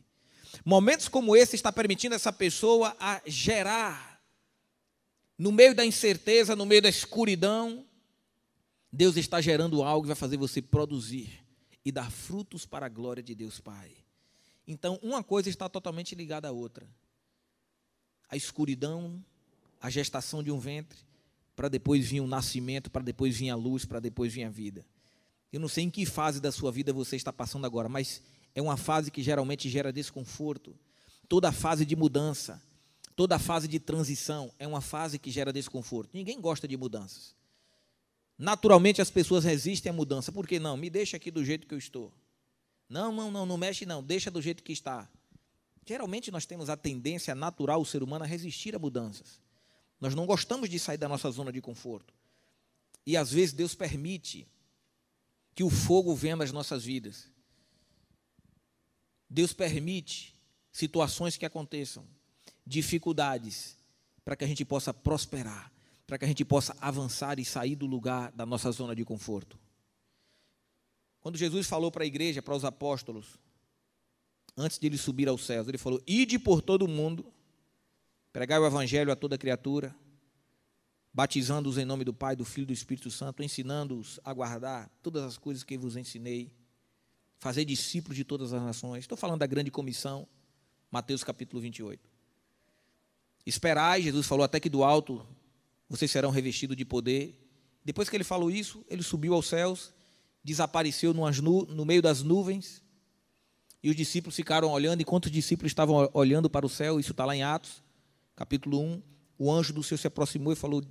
[0.64, 4.20] Momentos como esse está permitindo essa pessoa a gerar
[5.36, 7.84] no meio da incerteza, no meio da escuridão,
[8.90, 11.44] Deus está gerando algo que vai fazer você produzir
[11.84, 13.92] e dar frutos para a glória de Deus Pai.
[14.66, 16.88] Então, uma coisa está totalmente ligada à outra
[18.28, 19.22] a escuridão,
[19.80, 20.98] a gestação de um ventre,
[21.56, 24.50] para depois vir o um nascimento, para depois vir a luz, para depois vir a
[24.50, 24.84] vida.
[25.52, 28.22] Eu não sei em que fase da sua vida você está passando agora, mas
[28.54, 30.76] é uma fase que geralmente gera desconforto.
[31.28, 32.62] Toda fase de mudança,
[33.16, 36.10] toda fase de transição é uma fase que gera desconforto.
[36.12, 37.34] Ninguém gosta de mudanças.
[38.38, 40.30] Naturalmente as pessoas resistem à mudança.
[40.30, 40.76] Por que não?
[40.76, 42.12] Me deixa aqui do jeito que eu estou.
[42.88, 45.08] Não, não, não, não mexe não, deixa do jeito que está.
[45.88, 49.40] Geralmente nós temos a tendência natural, o ser humano, a resistir a mudanças.
[49.98, 52.12] Nós não gostamos de sair da nossa zona de conforto.
[53.06, 54.46] E às vezes Deus permite
[55.54, 57.30] que o fogo venha nas nossas vidas.
[59.30, 60.36] Deus permite
[60.70, 62.06] situações que aconteçam,
[62.66, 63.74] dificuldades,
[64.22, 65.72] para que a gente possa prosperar,
[66.06, 69.58] para que a gente possa avançar e sair do lugar da nossa zona de conforto.
[71.22, 73.38] Quando Jesus falou para a igreja, para os apóstolos,
[74.58, 77.24] antes de ele subir aos céus, ele falou: Ide por todo o mundo,
[78.32, 79.94] pregai o evangelho a toda criatura,
[81.14, 85.22] batizando-os em nome do Pai, do Filho e do Espírito Santo, ensinando-os a guardar todas
[85.22, 86.52] as coisas que vos ensinei,
[87.38, 89.00] fazer discípulos de todas as nações.
[89.00, 90.26] Estou falando da grande comissão,
[90.90, 92.00] Mateus capítulo 28.
[93.46, 95.24] Esperai, Jesus falou até que do alto
[95.88, 97.34] vocês serão revestidos de poder.
[97.84, 99.94] Depois que ele falou isso, ele subiu aos céus,
[100.44, 102.82] desapareceu no meio das nuvens,
[103.82, 107.24] e os discípulos ficaram olhando, enquanto os discípulos estavam olhando para o céu, isso está
[107.24, 107.82] lá em Atos,
[108.34, 109.02] capítulo 1,
[109.38, 110.82] o anjo do Senhor se aproximou e falou: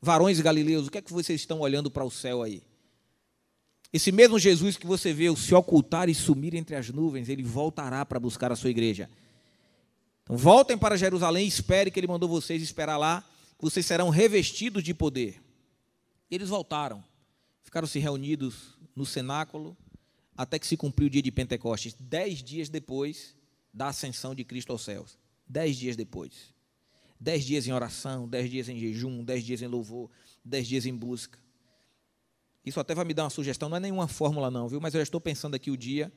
[0.00, 2.62] Varões galileus, o que é que vocês estão olhando para o céu aí?
[3.92, 8.04] Esse mesmo Jesus que você vê se ocultar e sumir entre as nuvens, ele voltará
[8.04, 9.08] para buscar a sua igreja.
[10.22, 13.24] Então voltem para Jerusalém e espere que ele mandou vocês esperar lá,
[13.58, 15.42] que vocês serão revestidos de poder.
[16.30, 17.02] Eles voltaram,
[17.62, 19.74] ficaram se reunidos no cenáculo,
[20.38, 23.34] até que se cumpriu o dia de Pentecostes, dez dias depois
[23.74, 25.18] da ascensão de Cristo aos céus.
[25.48, 26.54] Dez dias depois.
[27.18, 30.08] Dez dias em oração, dez dias em jejum, dez dias em louvor,
[30.44, 31.40] dez dias em busca.
[32.64, 34.80] Isso até vai me dar uma sugestão, não é nenhuma fórmula não, viu?
[34.80, 36.12] Mas eu já estou pensando aqui o dia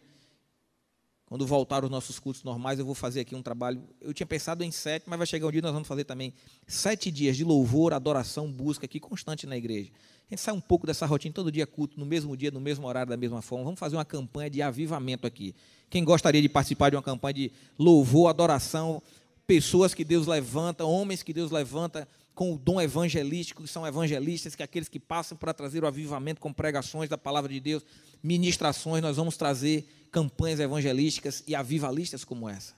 [1.31, 3.81] quando voltar os nossos cultos normais, eu vou fazer aqui um trabalho.
[4.01, 6.33] Eu tinha pensado em sete, mas vai chegar um dia nós vamos fazer também
[6.67, 9.91] sete dias de louvor, adoração, busca aqui constante na igreja.
[10.27, 12.85] A gente sai um pouco dessa rotina, todo dia culto, no mesmo dia, no mesmo
[12.85, 13.63] horário, da mesma forma.
[13.63, 15.55] Vamos fazer uma campanha de avivamento aqui.
[15.89, 19.01] Quem gostaria de participar de uma campanha de louvor, adoração,
[19.47, 24.55] pessoas que Deus levanta, homens que Deus levanta com o dom evangelístico, que são evangelistas,
[24.55, 27.83] que é aqueles que passam para trazer o avivamento com pregações da palavra de Deus,
[28.23, 32.73] ministrações, nós vamos trazer campanhas evangelísticas e avivalistas como essa.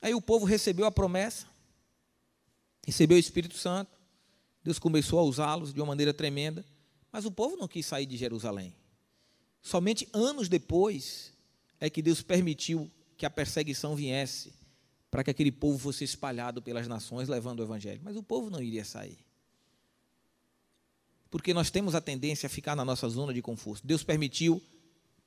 [0.00, 1.46] Aí o povo recebeu a promessa,
[2.84, 3.90] recebeu o Espírito Santo,
[4.64, 6.64] Deus começou a usá-los de uma maneira tremenda,
[7.10, 8.74] mas o povo não quis sair de Jerusalém.
[9.60, 11.32] Somente anos depois
[11.78, 14.52] é que Deus permitiu que a perseguição viesse
[15.12, 18.00] para que aquele povo fosse espalhado pelas nações levando o evangelho.
[18.02, 19.18] Mas o povo não iria sair.
[21.30, 23.86] Porque nós temos a tendência a ficar na nossa zona de conforto.
[23.86, 24.60] Deus permitiu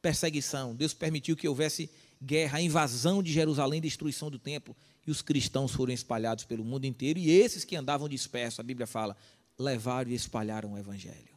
[0.01, 0.73] perseguição.
[0.75, 1.87] Deus permitiu que houvesse
[2.19, 7.19] guerra, invasão de Jerusalém, destruição do templo, e os cristãos foram espalhados pelo mundo inteiro,
[7.19, 9.15] e esses que andavam dispersos, a Bíblia fala,
[9.55, 11.35] levaram e espalharam o evangelho.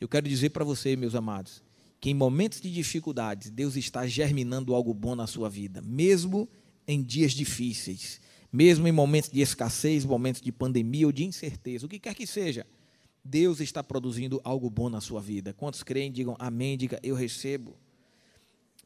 [0.00, 1.64] Eu quero dizer para você, meus amados,
[2.00, 6.48] que em momentos de dificuldades, Deus está germinando algo bom na sua vida, mesmo
[6.90, 8.20] em dias difíceis,
[8.52, 12.26] mesmo em momentos de escassez, momentos de pandemia ou de incerteza, o que quer que
[12.26, 12.66] seja.
[13.24, 15.52] Deus está produzindo algo bom na sua vida.
[15.52, 17.76] Quantos creem, digam amém, diga eu recebo.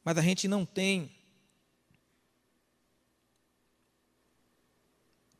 [0.04, 1.10] Mas a gente não tem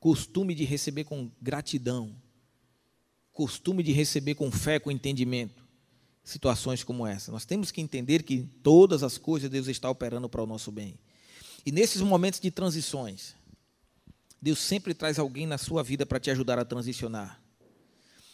[0.00, 2.14] costume de receber com gratidão,
[3.32, 5.66] costume de receber com fé, com entendimento,
[6.22, 7.32] situações como essa.
[7.32, 10.98] Nós temos que entender que todas as coisas Deus está operando para o nosso bem.
[11.64, 13.34] E nesses momentos de transições,
[14.40, 17.40] Deus sempre traz alguém na sua vida para te ajudar a transicionar.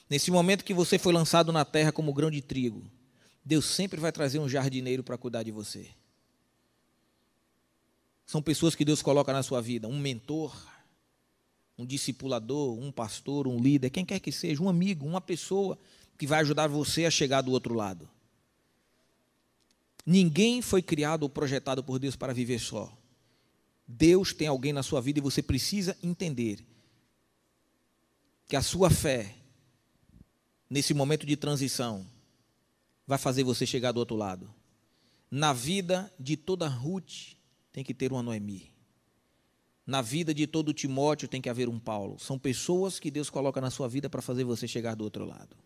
[0.09, 2.91] Nesse momento que você foi lançado na terra como grão de trigo,
[3.45, 5.89] Deus sempre vai trazer um jardineiro para cuidar de você.
[8.27, 10.55] São pessoas que Deus coloca na sua vida, um mentor,
[11.79, 15.79] um discipulador, um pastor, um líder, quem quer que seja, um amigo, uma pessoa
[16.19, 18.09] que vai ajudar você a chegar do outro lado.
[20.05, 23.00] Ninguém foi criado ou projetado por Deus para viver só.
[23.93, 26.65] Deus tem alguém na sua vida e você precisa entender
[28.47, 29.37] que a sua fé
[30.71, 32.07] nesse momento de transição,
[33.05, 34.49] vai fazer você chegar do outro lado.
[35.29, 37.35] Na vida de toda Ruth
[37.73, 38.71] tem que ter uma Noemi.
[39.85, 42.21] Na vida de todo Timóteo tem que haver um Paulo.
[42.21, 45.57] São pessoas que Deus coloca na sua vida para fazer você chegar do outro lado.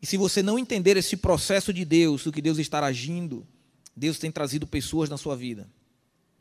[0.00, 3.46] E se você não entender esse processo de Deus, o que Deus está agindo,
[3.94, 5.68] Deus tem trazido pessoas na sua vida.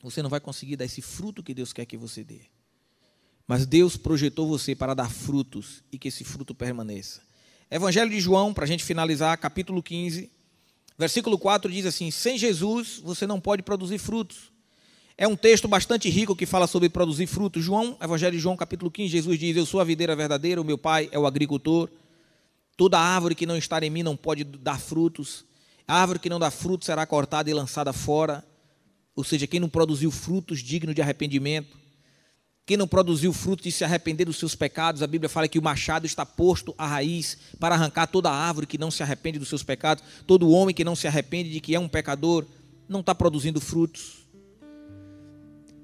[0.09, 2.39] Você não vai conseguir dar esse fruto que Deus quer que você dê.
[3.45, 7.21] Mas Deus projetou você para dar frutos e que esse fruto permaneça.
[7.69, 10.31] Evangelho de João, para a gente finalizar, capítulo 15,
[10.97, 14.49] versículo 4 diz assim: Sem Jesus você não pode produzir frutos.
[15.17, 17.65] É um texto bastante rico que fala sobre produzir frutos.
[17.65, 20.77] João, Evangelho de João, capítulo 15, Jesus diz: Eu sou a videira verdadeira, o meu
[20.77, 21.89] pai é o agricultor.
[22.77, 25.43] Toda árvore que não está em mim não pode dar frutos.
[25.85, 28.45] A árvore que não dá frutos será cortada e lançada fora.
[29.17, 31.77] Ou seja, quem não produziu frutos dignos de arrependimento
[32.67, 35.63] quem não produziu fruto de se arrepender dos seus pecados, a Bíblia fala que o
[35.63, 39.63] machado está posto à raiz para arrancar toda árvore que não se arrepende dos seus
[39.63, 42.45] pecados, todo homem que não se arrepende de que é um pecador,
[42.89, 44.27] não está produzindo frutos.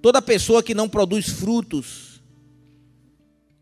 [0.01, 2.21] Toda pessoa que não produz frutos,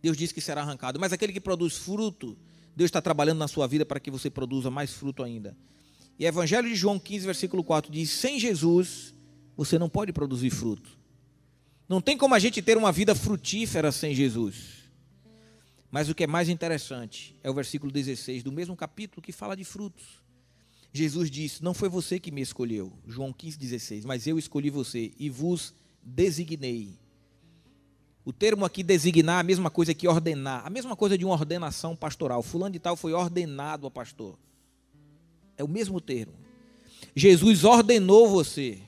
[0.01, 2.35] Deus diz que será arrancado, mas aquele que produz fruto,
[2.75, 5.55] Deus está trabalhando na sua vida para que você produza mais fruto ainda.
[6.17, 9.13] E Evangelho de João 15, versículo 4 diz: Sem Jesus,
[9.61, 10.97] você não pode produzir fruto.
[11.87, 14.89] Não tem como a gente ter uma vida frutífera sem Jesus.
[15.91, 19.55] Mas o que é mais interessante é o versículo 16 do mesmo capítulo que fala
[19.55, 20.03] de frutos.
[20.91, 25.11] Jesus disse: Não foi você que me escolheu, João 15, 16, mas eu escolhi você
[25.19, 26.97] e vos designei.
[28.25, 31.35] O termo aqui designar é a mesma coisa que ordenar, a mesma coisa de uma
[31.35, 32.41] ordenação pastoral.
[32.41, 34.39] Fulano de tal foi ordenado a pastor.
[35.55, 36.33] É o mesmo termo.
[37.15, 38.81] Jesus ordenou você.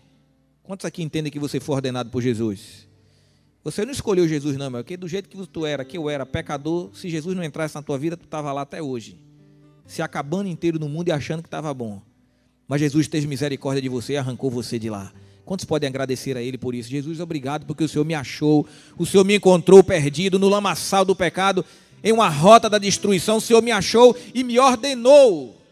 [0.64, 2.88] Quantos aqui entendem que você foi ordenado por Jesus?
[3.64, 6.26] Você não escolheu Jesus, não, meu, porque do jeito que tu era, que eu era,
[6.26, 9.18] pecador, se Jesus não entrasse na tua vida, tu estava lá até hoje.
[9.86, 12.02] Se acabando inteiro no mundo e achando que estava bom.
[12.68, 15.14] Mas Jesus teve misericórdia de você e arrancou você de lá.
[15.46, 16.90] Quantos podem agradecer a Ele por isso?
[16.90, 18.66] Jesus, obrigado porque o Senhor me achou,
[18.98, 21.66] o Senhor me encontrou perdido no lamaçal do pecado,
[22.02, 25.63] em uma rota da destruição, o Senhor me achou e me ordenou.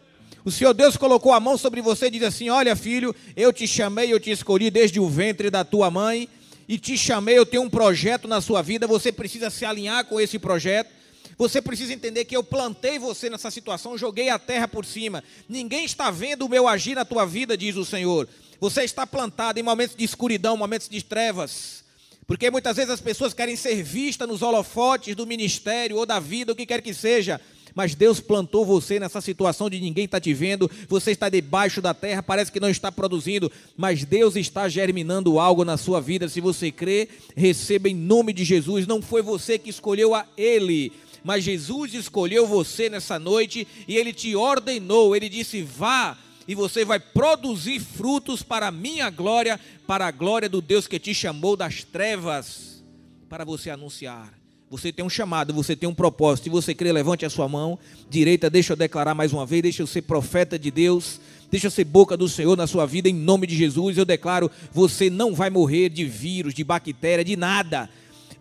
[0.44, 3.66] O Senhor Deus colocou a mão sobre você e diz assim: Olha, filho, eu te
[3.66, 6.28] chamei, eu te escolhi desde o ventre da tua mãe
[6.68, 10.20] e te chamei, eu tenho um projeto na sua vida, você precisa se alinhar com
[10.20, 10.90] esse projeto.
[11.38, 15.24] Você precisa entender que eu plantei você nessa situação, joguei a terra por cima.
[15.48, 18.28] Ninguém está vendo o meu agir na tua vida, diz o Senhor.
[18.60, 21.82] Você está plantado em momentos de escuridão, momentos de trevas.
[22.26, 26.52] Porque muitas vezes as pessoas querem ser vistas nos holofotes do ministério ou da vida,
[26.52, 27.40] o que quer que seja.
[27.74, 31.94] Mas Deus plantou você nessa situação de ninguém está te vendo, você está debaixo da
[31.94, 36.28] terra, parece que não está produzindo, mas Deus está germinando algo na sua vida.
[36.28, 38.86] Se você crê, receba em nome de Jesus.
[38.86, 40.92] Não foi você que escolheu a Ele,
[41.24, 45.14] mas Jesus escolheu você nessa noite e Ele te ordenou.
[45.14, 50.48] Ele disse: vá e você vai produzir frutos para a minha glória, para a glória
[50.48, 52.84] do Deus que te chamou das trevas,
[53.28, 54.41] para você anunciar.
[54.72, 56.44] Você tem um chamado, você tem um propósito.
[56.44, 58.48] Se você crê, levante a sua mão direita.
[58.48, 59.62] Deixa eu declarar mais uma vez.
[59.62, 61.20] Deixa eu ser profeta de Deus.
[61.50, 63.98] Deixa eu ser boca do Senhor na sua vida, em nome de Jesus.
[63.98, 67.90] Eu declaro: você não vai morrer de vírus, de bactéria, de nada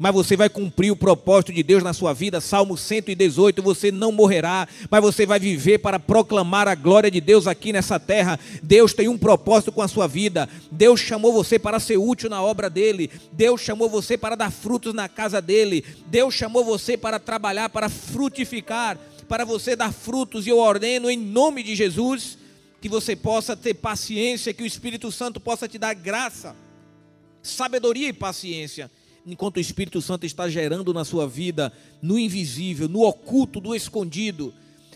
[0.02, 2.42] mas você vai cumprir o propósito de Deus na sua vida.
[2.42, 7.46] Salmo 118: você não morrerá, mas você vai viver para proclamar a glória de Deus
[7.46, 8.40] aqui nessa terra.
[8.64, 10.50] Deus tem um propósito com a sua vida.
[10.72, 13.12] Deus chamou você para ser útil na obra dele.
[13.32, 15.86] Deus chamou você para dar frutos na casa dele.
[16.08, 18.98] Deus chamou você para trabalhar, para frutificar,
[19.30, 20.48] para você dar frutos.
[20.48, 22.40] E eu ordeno em nome de Jesus
[22.82, 26.56] que você possa ter paciência, que o Espírito Santo possa te dar graça,
[27.44, 28.90] sabedoria e paciência
[29.26, 34.54] enquanto o Espírito Santo está gerando na sua vida, no invisível, no oculto, do escondido,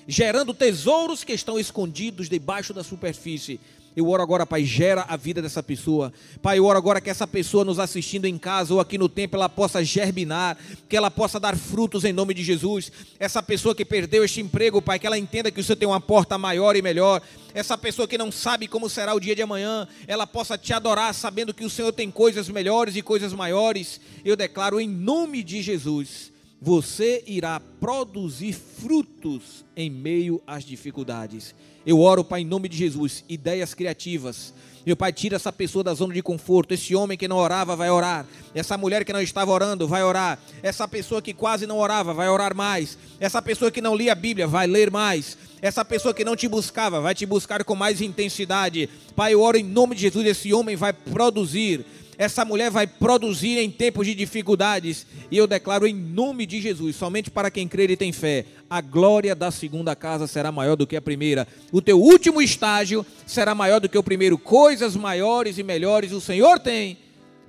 [0.08, 3.60] gerando tesouros que estão escondidos debaixo da superfície.
[3.96, 6.12] Eu oro agora, Pai, gera a vida dessa pessoa.
[6.42, 9.38] Pai, eu oro agora que essa pessoa nos assistindo em casa ou aqui no templo,
[9.38, 10.58] ela possa germinar,
[10.90, 12.92] que ela possa dar frutos em nome de Jesus.
[13.18, 16.02] Essa pessoa que perdeu este emprego, Pai, que ela entenda que o Senhor tem uma
[16.02, 17.22] porta maior e melhor.
[17.54, 21.14] Essa pessoa que não sabe como será o dia de amanhã, ela possa te adorar
[21.14, 24.02] sabendo que o Senhor tem coisas melhores e coisas maiores.
[24.26, 26.35] Eu declaro em nome de Jesus
[26.66, 31.54] você irá produzir frutos em meio às dificuldades.
[31.86, 34.52] Eu oro, Pai, em nome de Jesus, ideias criativas.
[34.84, 36.74] Meu Pai, tira essa pessoa da zona de conforto.
[36.74, 38.26] Esse homem que não orava vai orar.
[38.56, 40.40] Essa mulher que não estava orando vai orar.
[40.64, 42.98] Essa pessoa que quase não orava vai orar mais.
[43.20, 45.38] Essa pessoa que não lia a Bíblia vai ler mais.
[45.62, 48.90] Essa pessoa que não te buscava vai te buscar com mais intensidade.
[49.16, 50.26] Pai, eu oro em nome de Jesus.
[50.26, 51.86] Esse homem vai produzir
[52.18, 55.06] essa mulher vai produzir em tempos de dificuldades.
[55.30, 58.82] E eu declaro em nome de Jesus, somente para quem crer e tem fé, a
[58.82, 61.48] glória da segunda casa será maior do que a primeira.
[61.72, 64.38] O teu último estágio será maior do que o primeiro.
[64.38, 66.98] Coisas maiores e melhores o Senhor tem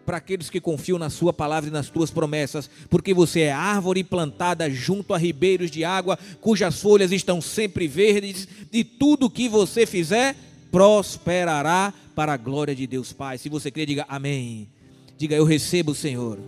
[0.06, 4.04] para aqueles que confiam na sua palavra e nas tuas promessas, porque você é árvore
[4.04, 9.84] plantada junto a ribeiros de água, cujas folhas estão sempre verdes, e tudo que você
[9.84, 10.36] fizer
[10.70, 13.38] prosperará para a glória de Deus Pai.
[13.38, 14.68] Se você crê, diga amém.
[15.16, 16.38] Diga eu recebo, Senhor.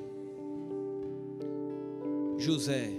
[2.38, 2.90] José,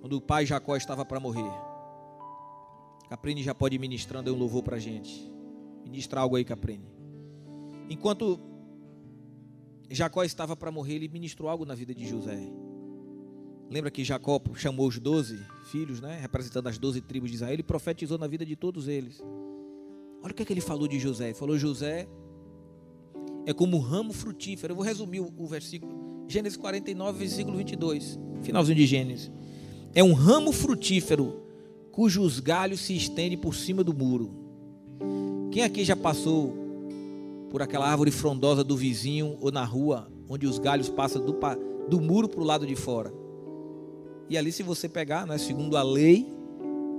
[0.00, 1.50] quando o pai Jacó estava para morrer,
[3.08, 5.30] Caprine já pode ir ministrando um louvor para a gente.
[5.84, 6.86] Ministra algo aí, Caprine.
[7.88, 8.40] Enquanto
[9.90, 12.38] Jacó estava para morrer, ele ministrou algo na vida de José.
[13.70, 17.62] Lembra que Jacó chamou os doze filhos, né, representando as doze tribos de Israel, e
[17.62, 19.22] profetizou na vida de todos eles.
[20.22, 21.26] Olha o que, é que ele falou de José.
[21.26, 22.08] Ele falou: José
[23.44, 24.72] é como um ramo frutífero.
[24.72, 26.24] Eu vou resumir o, o versículo.
[26.28, 28.18] Gênesis 49, versículo 22.
[28.42, 29.30] Finalzinho de Gênesis.
[29.94, 31.42] É um ramo frutífero
[31.92, 34.30] cujos galhos se estendem por cima do muro.
[35.50, 36.54] Quem aqui já passou
[37.50, 41.34] por aquela árvore frondosa do vizinho ou na rua, onde os galhos passam do,
[41.88, 43.25] do muro para o lado de fora?
[44.28, 46.26] E ali, se você pegar, né, segundo a lei,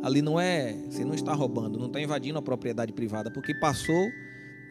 [0.03, 4.09] ali não é, você não está roubando, não está invadindo a propriedade privada, porque passou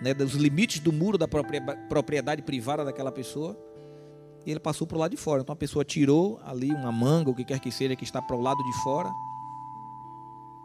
[0.02, 3.58] né, dos limites do muro da propriedade privada daquela pessoa,
[4.44, 5.42] e ele passou para o lado de fora.
[5.42, 8.36] Então a pessoa tirou ali uma manga, o que quer que seja, que está para
[8.36, 9.08] o lado de fora,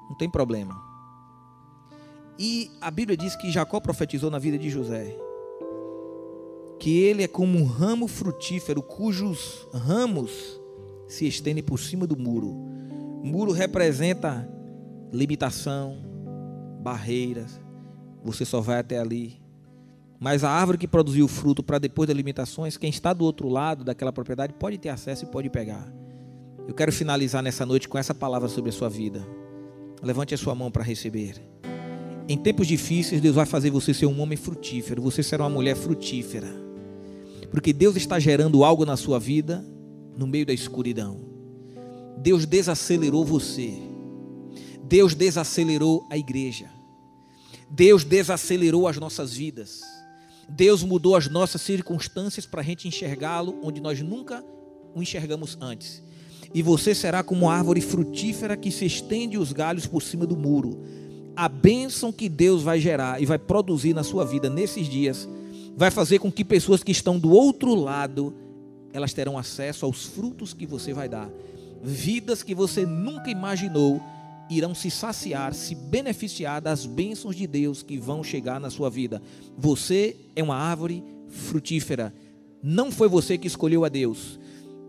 [0.08, 0.80] não tem problema.
[2.38, 5.18] E a Bíblia diz que Jacó profetizou na vida de José
[6.82, 10.60] que ele é como um ramo frutífero cujos ramos
[11.12, 12.47] se estendem por cima do muro.
[13.22, 14.49] O muro representa
[15.12, 15.97] limitação,
[16.82, 17.59] barreiras.
[18.24, 19.41] Você só vai até ali.
[20.18, 23.84] Mas a árvore que produziu fruto para depois das limitações, quem está do outro lado
[23.84, 25.91] daquela propriedade pode ter acesso e pode pegar.
[26.66, 29.22] Eu quero finalizar nessa noite com essa palavra sobre a sua vida.
[30.01, 31.36] Levante a sua mão para receber.
[32.26, 35.01] Em tempos difíceis, Deus vai fazer você ser um homem frutífero.
[35.01, 36.47] Você será uma mulher frutífera.
[37.49, 39.62] Porque Deus está gerando algo na sua vida
[40.22, 41.19] no meio da escuridão.
[42.19, 43.74] Deus desacelerou você.
[44.84, 46.69] Deus desacelerou a igreja.
[47.67, 49.82] Deus desacelerou as nossas vidas.
[50.47, 54.45] Deus mudou as nossas circunstâncias para a gente enxergá-lo onde nós nunca
[54.93, 56.03] o enxergamos antes.
[56.53, 60.38] E você será como uma árvore frutífera que se estende os galhos por cima do
[60.38, 60.84] muro.
[61.36, 65.28] A bênção que Deus vai gerar e vai produzir na sua vida nesses dias
[65.76, 68.36] vai fazer com que pessoas que estão do outro lado
[68.94, 71.30] elas terão acesso aos frutos que você vai dar.
[71.84, 74.02] Vidas que você nunca imaginou
[74.50, 79.22] irão se saciar, se beneficiar das bênçãos de Deus que vão chegar na sua vida.
[79.58, 82.14] Você é uma árvore frutífera.
[82.62, 84.39] Não foi você que escolheu a Deus,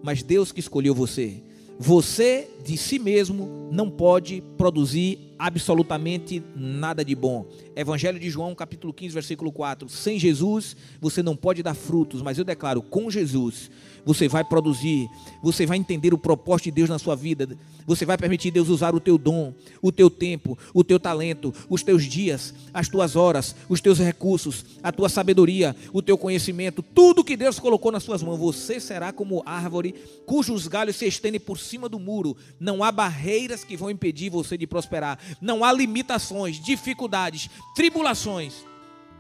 [0.03, 1.43] mas Deus que escolheu você.
[1.79, 7.45] Você de si mesmo não pode produzir absolutamente nada de bom.
[7.75, 9.89] Evangelho de João, capítulo 15, versículo 4.
[9.89, 13.69] Sem Jesus, você não pode dar frutos, mas eu declaro, com Jesus,
[14.05, 15.09] você vai produzir,
[15.43, 17.49] você vai entender o propósito de Deus na sua vida,
[17.87, 21.83] você vai permitir Deus usar o teu dom, o teu tempo, o teu talento, os
[21.83, 27.25] teus dias, as tuas horas, os teus recursos, a tua sabedoria, o teu conhecimento, tudo
[27.25, 28.39] que Deus colocou nas suas mãos.
[28.39, 32.37] Você será como árvore cujos galhos se estendem por cima do muro.
[32.61, 38.65] Não há barreiras que vão impedir você de prosperar, não há limitações, dificuldades, tribulações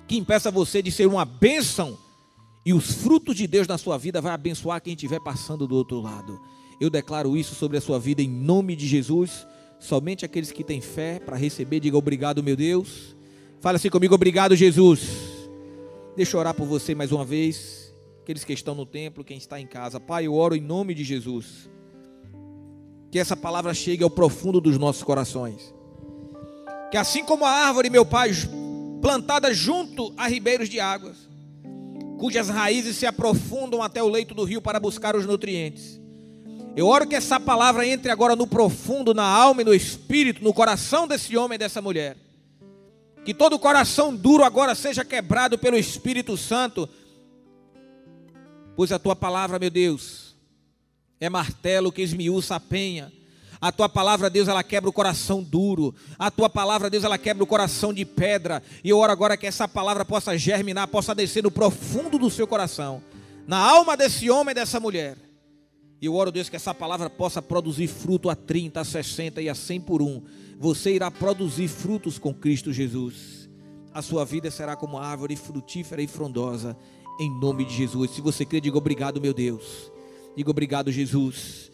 [0.06, 1.96] que impeça você de ser uma bênção
[2.64, 6.00] e os frutos de Deus na sua vida vai abençoar quem estiver passando do outro
[6.00, 6.40] lado.
[6.80, 9.46] Eu declaro isso sobre a sua vida em nome de Jesus.
[9.80, 13.16] Somente aqueles que têm fé para receber, diga obrigado, meu Deus.
[13.60, 15.00] Fala assim comigo, obrigado, Jesus.
[16.16, 17.92] Deixa eu orar por você mais uma vez.
[18.22, 19.98] Aqueles que estão no templo, quem está em casa.
[19.98, 21.68] Pai, eu oro em nome de Jesus.
[23.10, 25.74] Que essa palavra chegue ao profundo dos nossos corações.
[26.92, 28.32] Que assim como a árvore, meu Pai,
[29.00, 31.16] plantada junto a ribeiros de águas,
[32.18, 35.98] cujas raízes se aprofundam até o leito do rio para buscar os nutrientes.
[36.76, 40.52] Eu oro que essa palavra entre agora no profundo, na alma e no espírito, no
[40.52, 42.14] coração desse homem e dessa mulher.
[43.24, 46.86] Que todo coração duro agora seja quebrado pelo Espírito Santo,
[48.76, 50.36] pois a tua palavra, meu Deus,
[51.18, 53.10] é martelo que esmiuça a penha
[53.62, 55.94] a tua palavra, Deus, ela quebra o coração duro.
[56.18, 58.60] A tua palavra, Deus, ela quebra o coração de pedra.
[58.82, 62.44] E eu oro agora que essa palavra possa germinar, possa descer no profundo do seu
[62.44, 63.00] coração,
[63.46, 65.16] na alma desse homem e dessa mulher.
[66.00, 69.48] E eu oro, Deus, que essa palavra possa produzir fruto a 30, a 60 e
[69.48, 70.20] a 100 por um.
[70.58, 73.48] Você irá produzir frutos com Cristo Jesus.
[73.94, 76.76] A sua vida será como árvore frutífera e frondosa,
[77.20, 78.10] em nome de Jesus.
[78.10, 79.92] Se você crê, diga obrigado, meu Deus.
[80.36, 81.71] Diga obrigado, Jesus.